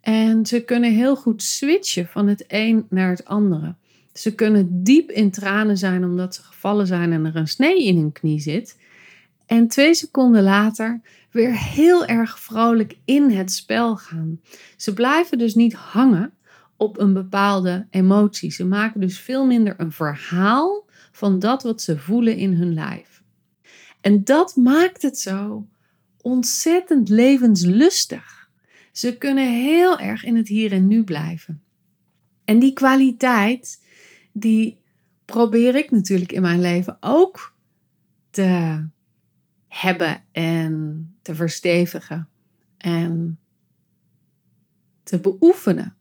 En 0.00 0.46
ze 0.46 0.64
kunnen 0.64 0.94
heel 0.94 1.16
goed 1.16 1.42
switchen 1.42 2.06
van 2.06 2.26
het 2.28 2.44
een 2.48 2.86
naar 2.90 3.10
het 3.10 3.24
andere. 3.24 3.74
Ze 4.12 4.34
kunnen 4.34 4.82
diep 4.82 5.10
in 5.10 5.30
tranen 5.30 5.78
zijn 5.78 6.04
omdat 6.04 6.34
ze 6.34 6.42
gevallen 6.42 6.86
zijn 6.86 7.12
en 7.12 7.24
er 7.24 7.36
een 7.36 7.48
snee 7.48 7.84
in 7.84 7.96
hun 7.96 8.12
knie 8.12 8.40
zit. 8.40 8.78
En 9.46 9.68
twee 9.68 9.94
seconden 9.94 10.42
later 10.42 11.00
weer 11.30 11.58
heel 11.58 12.06
erg 12.06 12.38
vrolijk 12.38 12.96
in 13.04 13.30
het 13.30 13.52
spel 13.52 13.96
gaan. 13.96 14.40
Ze 14.76 14.94
blijven 14.94 15.38
dus 15.38 15.54
niet 15.54 15.74
hangen 15.74 16.32
op 16.80 16.98
een 16.98 17.12
bepaalde 17.12 17.86
emotie. 17.90 18.50
Ze 18.50 18.64
maken 18.64 19.00
dus 19.00 19.18
veel 19.18 19.46
minder 19.46 19.74
een 19.76 19.92
verhaal 19.92 20.88
van 21.12 21.38
dat 21.38 21.62
wat 21.62 21.82
ze 21.82 21.98
voelen 21.98 22.36
in 22.36 22.52
hun 22.52 22.74
lijf. 22.74 23.22
En 24.00 24.24
dat 24.24 24.56
maakt 24.56 25.02
het 25.02 25.18
zo 25.18 25.68
ontzettend 26.20 27.08
levenslustig. 27.08 28.50
Ze 28.92 29.16
kunnen 29.16 29.52
heel 29.52 29.98
erg 29.98 30.24
in 30.24 30.36
het 30.36 30.48
hier 30.48 30.72
en 30.72 30.86
nu 30.86 31.04
blijven. 31.04 31.62
En 32.44 32.58
die 32.58 32.72
kwaliteit, 32.72 33.84
die 34.32 34.80
probeer 35.24 35.74
ik 35.74 35.90
natuurlijk 35.90 36.32
in 36.32 36.42
mijn 36.42 36.60
leven 36.60 36.96
ook 37.00 37.54
te 38.30 38.84
hebben 39.68 40.24
en 40.32 41.06
te 41.22 41.34
verstevigen 41.34 42.28
en 42.76 43.38
te 45.02 45.20
beoefenen. 45.20 45.94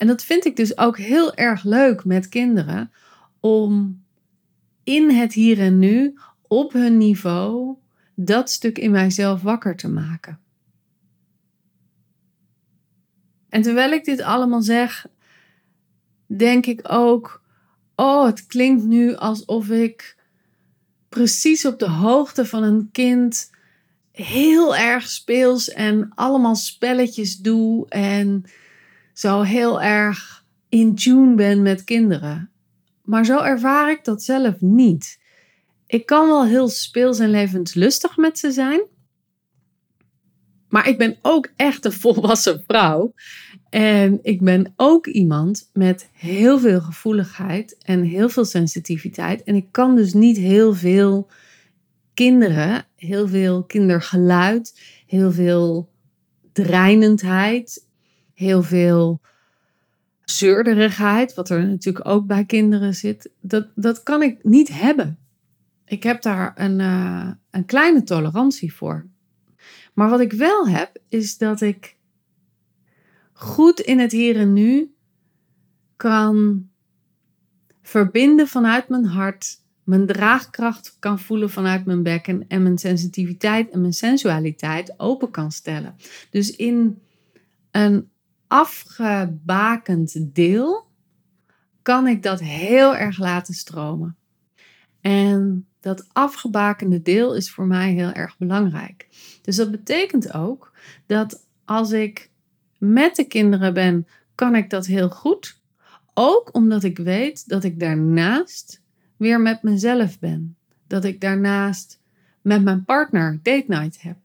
En 0.00 0.06
dat 0.06 0.22
vind 0.22 0.44
ik 0.44 0.56
dus 0.56 0.78
ook 0.78 0.98
heel 0.98 1.34
erg 1.34 1.64
leuk 1.64 2.04
met 2.04 2.28
kinderen 2.28 2.92
om 3.40 4.02
in 4.84 5.10
het 5.10 5.32
hier 5.32 5.58
en 5.58 5.78
nu 5.78 6.18
op 6.48 6.72
hun 6.72 6.96
niveau 6.96 7.76
dat 8.14 8.50
stuk 8.50 8.78
in 8.78 8.90
mijzelf 8.90 9.42
wakker 9.42 9.76
te 9.76 9.88
maken. 9.88 10.40
En 13.48 13.62
terwijl 13.62 13.92
ik 13.92 14.04
dit 14.04 14.20
allemaal 14.20 14.62
zeg, 14.62 15.06
denk 16.26 16.66
ik 16.66 16.80
ook: 16.82 17.42
oh, 17.94 18.26
het 18.26 18.46
klinkt 18.46 18.84
nu 18.84 19.14
alsof 19.14 19.68
ik 19.68 20.16
precies 21.08 21.64
op 21.64 21.78
de 21.78 21.90
hoogte 21.90 22.46
van 22.46 22.62
een 22.62 22.88
kind 22.92 23.50
heel 24.12 24.76
erg 24.76 25.08
speels 25.08 25.68
en 25.70 26.12
allemaal 26.14 26.56
spelletjes 26.56 27.36
doe 27.36 27.88
en 27.88 28.44
zo 29.20 29.42
heel 29.42 29.82
erg 29.82 30.44
in 30.68 30.94
tune 30.94 31.34
ben 31.34 31.62
met 31.62 31.84
kinderen. 31.84 32.50
Maar 33.04 33.24
zo 33.24 33.42
ervaar 33.42 33.90
ik 33.90 34.04
dat 34.04 34.22
zelf 34.22 34.60
niet. 34.60 35.18
Ik 35.86 36.06
kan 36.06 36.26
wel 36.26 36.44
heel 36.44 36.68
speels 36.68 37.18
en 37.18 37.30
levenslustig 37.30 38.16
met 38.16 38.38
ze 38.38 38.50
zijn. 38.50 38.80
Maar 40.68 40.88
ik 40.88 40.98
ben 40.98 41.18
ook 41.22 41.52
echt 41.56 41.84
een 41.84 41.92
volwassen 42.04 42.64
vrouw. 42.66 43.14
En 43.70 44.18
ik 44.22 44.40
ben 44.40 44.72
ook 44.76 45.06
iemand 45.06 45.70
met 45.72 46.08
heel 46.12 46.58
veel 46.58 46.80
gevoeligheid 46.80 47.78
en 47.82 48.02
heel 48.02 48.28
veel 48.28 48.44
sensitiviteit. 48.44 49.42
En 49.42 49.54
ik 49.54 49.66
kan 49.70 49.96
dus 49.96 50.12
niet 50.12 50.36
heel 50.36 50.74
veel 50.74 51.28
kinderen, 52.14 52.86
heel 52.96 53.28
veel 53.28 53.64
kindergeluid, 53.64 54.80
heel 55.06 55.32
veel 55.32 55.88
dreinendheid, 56.52 57.88
heel 58.40 58.62
veel 58.62 59.20
zeurderigheid, 60.24 61.34
wat 61.34 61.50
er 61.50 61.66
natuurlijk 61.66 62.08
ook 62.08 62.26
bij 62.26 62.44
kinderen 62.44 62.94
zit, 62.94 63.30
dat, 63.40 63.68
dat 63.74 64.02
kan 64.02 64.22
ik 64.22 64.44
niet 64.44 64.68
hebben. 64.68 65.18
Ik 65.84 66.02
heb 66.02 66.22
daar 66.22 66.52
een, 66.54 66.78
uh, 66.78 67.30
een 67.50 67.64
kleine 67.64 68.02
tolerantie 68.02 68.74
voor. 68.74 69.06
Maar 69.94 70.08
wat 70.08 70.20
ik 70.20 70.32
wel 70.32 70.68
heb, 70.68 70.98
is 71.08 71.38
dat 71.38 71.60
ik 71.60 71.96
goed 73.32 73.80
in 73.80 73.98
het 73.98 74.12
hier 74.12 74.36
en 74.36 74.52
nu 74.52 74.94
kan 75.96 76.68
verbinden 77.82 78.48
vanuit 78.48 78.88
mijn 78.88 79.04
hart, 79.04 79.62
mijn 79.84 80.06
draagkracht 80.06 80.96
kan 80.98 81.18
voelen 81.18 81.50
vanuit 81.50 81.84
mijn 81.84 82.02
bekken 82.02 82.44
en 82.48 82.62
mijn 82.62 82.78
sensitiviteit 82.78 83.70
en 83.70 83.80
mijn 83.80 83.92
sensualiteit 83.92 84.94
open 84.96 85.30
kan 85.30 85.52
stellen. 85.52 85.96
Dus 86.30 86.56
in 86.56 87.02
een 87.70 88.10
afgebakend 88.50 90.34
deel 90.34 90.86
kan 91.82 92.06
ik 92.06 92.22
dat 92.22 92.40
heel 92.40 92.96
erg 92.96 93.18
laten 93.18 93.54
stromen. 93.54 94.16
En 95.00 95.66
dat 95.80 96.08
afgebakende 96.12 97.02
deel 97.02 97.34
is 97.34 97.50
voor 97.50 97.66
mij 97.66 97.92
heel 97.92 98.12
erg 98.12 98.38
belangrijk. 98.38 99.08
Dus 99.42 99.56
dat 99.56 99.70
betekent 99.70 100.34
ook 100.34 100.72
dat 101.06 101.46
als 101.64 101.90
ik 101.90 102.30
met 102.78 103.16
de 103.16 103.24
kinderen 103.24 103.74
ben, 103.74 104.06
kan 104.34 104.54
ik 104.54 104.70
dat 104.70 104.86
heel 104.86 105.08
goed. 105.08 105.60
Ook 106.14 106.54
omdat 106.54 106.82
ik 106.82 106.98
weet 106.98 107.48
dat 107.48 107.64
ik 107.64 107.80
daarnaast 107.80 108.82
weer 109.16 109.40
met 109.40 109.62
mezelf 109.62 110.18
ben. 110.18 110.56
Dat 110.86 111.04
ik 111.04 111.20
daarnaast 111.20 112.00
met 112.42 112.62
mijn 112.62 112.84
partner 112.84 113.40
date 113.42 113.64
night 113.66 114.02
heb. 114.02 114.16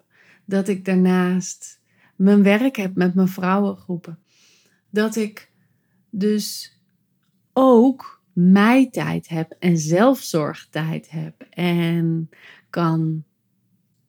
Dat 0.46 0.68
ik 0.68 0.86
daarnaast 0.86 1.80
mijn 2.16 2.44
werk 2.44 2.76
heb 2.76 2.96
met 2.96 3.16
mijn 3.16 3.28
vrouwengroepen. 3.28 4.20
Dat 4.90 5.16
ik 5.16 5.52
dus 6.10 6.78
ook 7.54 8.24
mij 8.34 8.90
tijd 8.90 9.28
heb 9.28 9.56
en 9.60 9.78
zelfzorgtijd 9.78 11.10
heb. 11.10 11.42
En 11.50 12.30
kan 12.70 13.24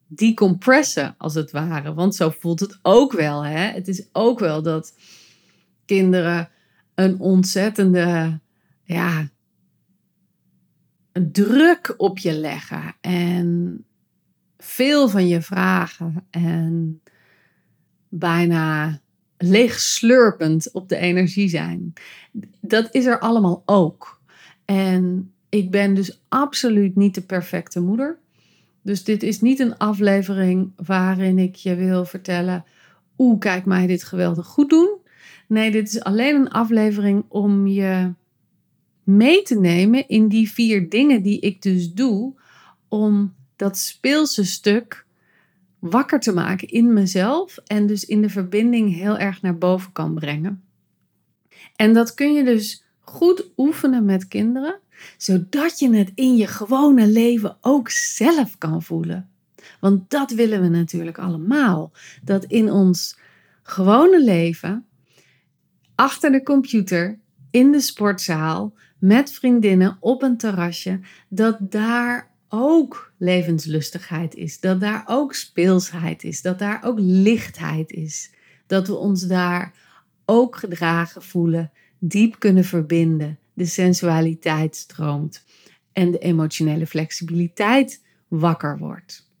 decompressen 0.07 1.15
als 1.17 1.33
het 1.33 1.51
ware. 1.51 1.93
Want 1.93 2.15
zo 2.15 2.29
voelt 2.29 2.59
het 2.59 2.79
ook 2.81 3.11
wel. 3.11 3.45
Hè? 3.45 3.59
Het 3.59 3.87
is 3.87 4.07
ook 4.11 4.39
wel 4.39 4.61
dat 4.61 4.97
kinderen 5.85 6.49
een 6.95 7.19
ontzettende 7.19 8.39
ja, 8.83 9.29
een 11.11 11.31
druk 11.31 11.93
op 11.97 12.17
je 12.17 12.33
leggen. 12.33 12.95
En 13.01 13.85
veel 14.57 15.09
van 15.09 15.27
je 15.27 15.41
vragen. 15.41 16.27
En 16.29 17.01
bijna 18.09 18.99
leegslurpend 19.37 20.71
op 20.71 20.89
de 20.89 20.97
energie 20.97 21.49
zijn. 21.49 21.93
Dat 22.61 22.87
is 22.91 23.05
er 23.05 23.19
allemaal 23.19 23.63
ook. 23.65 24.21
En 24.65 25.31
ik 25.49 25.71
ben 25.71 25.93
dus 25.93 26.21
absoluut 26.27 26.95
niet 26.95 27.15
de 27.15 27.21
perfecte 27.21 27.79
moeder. 27.79 28.17
Dus 28.81 29.03
dit 29.03 29.23
is 29.23 29.41
niet 29.41 29.59
een 29.59 29.77
aflevering 29.77 30.71
waarin 30.85 31.39
ik 31.39 31.55
je 31.55 31.75
wil 31.75 32.05
vertellen: 32.05 32.65
Oeh, 33.17 33.39
kijk 33.39 33.65
mij 33.65 33.87
dit 33.87 34.03
geweldig 34.03 34.45
goed 34.45 34.69
doen. 34.69 34.97
Nee, 35.47 35.71
dit 35.71 35.87
is 35.87 36.03
alleen 36.03 36.35
een 36.35 36.49
aflevering 36.49 37.25
om 37.27 37.67
je 37.67 38.13
mee 39.03 39.41
te 39.41 39.59
nemen 39.59 40.07
in 40.07 40.27
die 40.27 40.51
vier 40.51 40.89
dingen 40.89 41.21
die 41.21 41.39
ik 41.39 41.61
dus 41.61 41.93
doe 41.93 42.33
om 42.87 43.33
dat 43.55 43.77
speelse 43.77 44.45
stuk 44.45 45.05
wakker 45.79 46.19
te 46.19 46.33
maken 46.33 46.67
in 46.67 46.93
mezelf 46.93 47.57
en 47.57 47.87
dus 47.87 48.05
in 48.05 48.21
de 48.21 48.29
verbinding 48.29 48.95
heel 48.95 49.17
erg 49.17 49.41
naar 49.41 49.57
boven 49.57 49.91
kan 49.91 50.13
brengen. 50.13 50.63
En 51.75 51.93
dat 51.93 52.13
kun 52.13 52.33
je 52.33 52.43
dus 52.43 52.83
goed 52.99 53.51
oefenen 53.57 54.05
met 54.05 54.27
kinderen, 54.27 54.79
zodat 55.17 55.79
je 55.79 55.95
het 55.95 56.11
in 56.15 56.35
je 56.35 56.47
gewone 56.47 57.07
leven 57.07 57.57
ook 57.61 57.89
zelf 57.89 58.57
kan 58.57 58.83
voelen. 58.83 59.29
Want 59.79 60.09
dat 60.09 60.31
willen 60.31 60.61
we 60.61 60.67
natuurlijk 60.67 61.17
allemaal. 61.17 61.91
Dat 62.23 62.43
in 62.43 62.71
ons 62.71 63.19
gewone 63.63 64.23
leven, 64.23 64.85
achter 65.95 66.31
de 66.31 66.43
computer, 66.43 67.19
in 67.51 67.71
de 67.71 67.79
sportzaal, 67.79 68.73
met 68.99 69.31
vriendinnen 69.31 69.97
op 69.99 70.21
een 70.21 70.37
terrasje, 70.37 70.99
dat 71.29 71.57
daar 71.59 72.31
ook 72.49 73.13
levenslustigheid 73.17 74.35
is, 74.35 74.59
dat 74.59 74.79
daar 74.79 75.03
ook 75.05 75.33
speelsheid 75.33 76.23
is, 76.23 76.41
dat 76.41 76.59
daar 76.59 76.83
ook 76.83 76.97
lichtheid 76.99 77.91
is, 77.91 78.31
dat 78.67 78.87
we 78.87 78.95
ons 78.95 79.21
daar 79.21 79.73
ook 80.25 80.55
gedragen 80.55 81.21
voelen, 81.23 81.71
diep 81.99 82.39
kunnen 82.39 82.63
verbinden, 82.63 83.39
de 83.53 83.65
sensualiteit 83.65 84.75
stroomt 84.75 85.45
en 85.93 86.11
de 86.11 86.19
emotionele 86.19 86.87
flexibiliteit 86.87 88.03
wakker 88.27 88.77
wordt. 88.77 89.31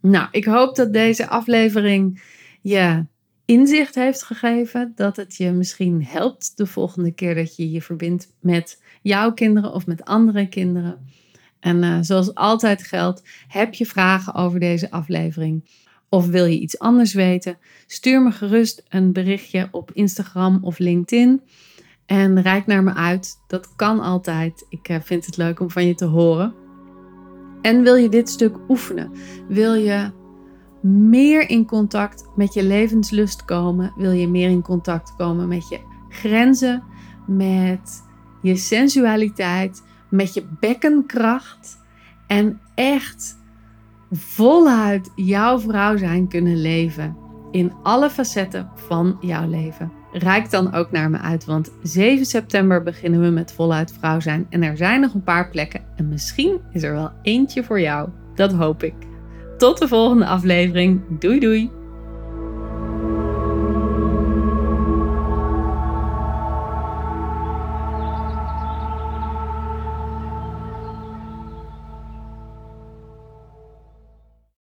Nou, 0.00 0.28
ik 0.30 0.44
hoop 0.44 0.76
dat 0.76 0.92
deze 0.92 1.28
aflevering 1.28 2.22
je 2.62 3.04
inzicht 3.44 3.94
heeft 3.94 4.22
gegeven, 4.22 4.92
dat 4.94 5.16
het 5.16 5.36
je 5.36 5.50
misschien 5.50 6.04
helpt 6.04 6.56
de 6.56 6.66
volgende 6.66 7.12
keer 7.12 7.34
dat 7.34 7.56
je 7.56 7.70
je 7.70 7.82
verbindt 7.82 8.32
met 8.40 8.82
jouw 9.02 9.32
kinderen 9.32 9.72
of 9.72 9.86
met 9.86 10.04
andere 10.04 10.48
kinderen. 10.48 11.06
En 11.64 11.82
uh, 11.82 11.98
zoals 12.00 12.34
altijd 12.34 12.82
geldt, 12.82 13.22
heb 13.48 13.74
je 13.74 13.86
vragen 13.86 14.34
over 14.34 14.60
deze 14.60 14.90
aflevering 14.90 15.64
of 16.08 16.26
wil 16.26 16.44
je 16.44 16.58
iets 16.58 16.78
anders 16.78 17.14
weten? 17.14 17.58
Stuur 17.86 18.22
me 18.22 18.30
gerust 18.30 18.82
een 18.88 19.12
berichtje 19.12 19.68
op 19.70 19.90
Instagram 19.92 20.58
of 20.62 20.78
LinkedIn 20.78 21.42
en 22.06 22.42
reik 22.42 22.66
naar 22.66 22.82
me 22.82 22.94
uit. 22.94 23.36
Dat 23.46 23.76
kan 23.76 24.00
altijd. 24.00 24.66
Ik 24.68 24.88
uh, 24.88 24.96
vind 25.00 25.26
het 25.26 25.36
leuk 25.36 25.60
om 25.60 25.70
van 25.70 25.86
je 25.86 25.94
te 25.94 26.04
horen. 26.04 26.54
En 27.62 27.82
wil 27.82 27.94
je 27.94 28.08
dit 28.08 28.28
stuk 28.28 28.56
oefenen? 28.68 29.10
Wil 29.48 29.74
je 29.74 30.10
meer 30.82 31.48
in 31.48 31.66
contact 31.66 32.28
met 32.36 32.54
je 32.54 32.64
levenslust 32.64 33.44
komen? 33.44 33.92
Wil 33.96 34.12
je 34.12 34.28
meer 34.28 34.50
in 34.50 34.62
contact 34.62 35.16
komen 35.16 35.48
met 35.48 35.68
je 35.68 35.80
grenzen, 36.08 36.82
met 37.26 38.02
je 38.42 38.56
sensualiteit? 38.56 39.82
Met 40.08 40.34
je 40.34 40.44
bekkenkracht 40.60 41.78
en 42.26 42.60
echt 42.74 43.38
voluit 44.10 45.10
jouw 45.14 45.58
vrouw 45.58 45.96
zijn 45.96 46.28
kunnen 46.28 46.60
leven 46.60 47.16
in 47.50 47.72
alle 47.82 48.10
facetten 48.10 48.70
van 48.74 49.16
jouw 49.20 49.48
leven. 49.48 49.92
Rijk 50.12 50.50
dan 50.50 50.74
ook 50.74 50.90
naar 50.90 51.10
me 51.10 51.18
uit, 51.18 51.44
want 51.44 51.72
7 51.82 52.26
september 52.26 52.82
beginnen 52.82 53.20
we 53.20 53.28
met 53.28 53.52
voluit 53.52 53.92
vrouw 53.98 54.20
zijn 54.20 54.46
en 54.50 54.62
er 54.62 54.76
zijn 54.76 55.00
nog 55.00 55.14
een 55.14 55.24
paar 55.24 55.50
plekken 55.50 55.80
en 55.96 56.08
misschien 56.08 56.60
is 56.72 56.82
er 56.82 56.92
wel 56.92 57.10
eentje 57.22 57.64
voor 57.64 57.80
jou. 57.80 58.08
Dat 58.34 58.52
hoop 58.52 58.82
ik. 58.82 58.94
Tot 59.58 59.78
de 59.78 59.88
volgende 59.88 60.26
aflevering. 60.26 61.00
Doei 61.18 61.40
doei! 61.40 61.83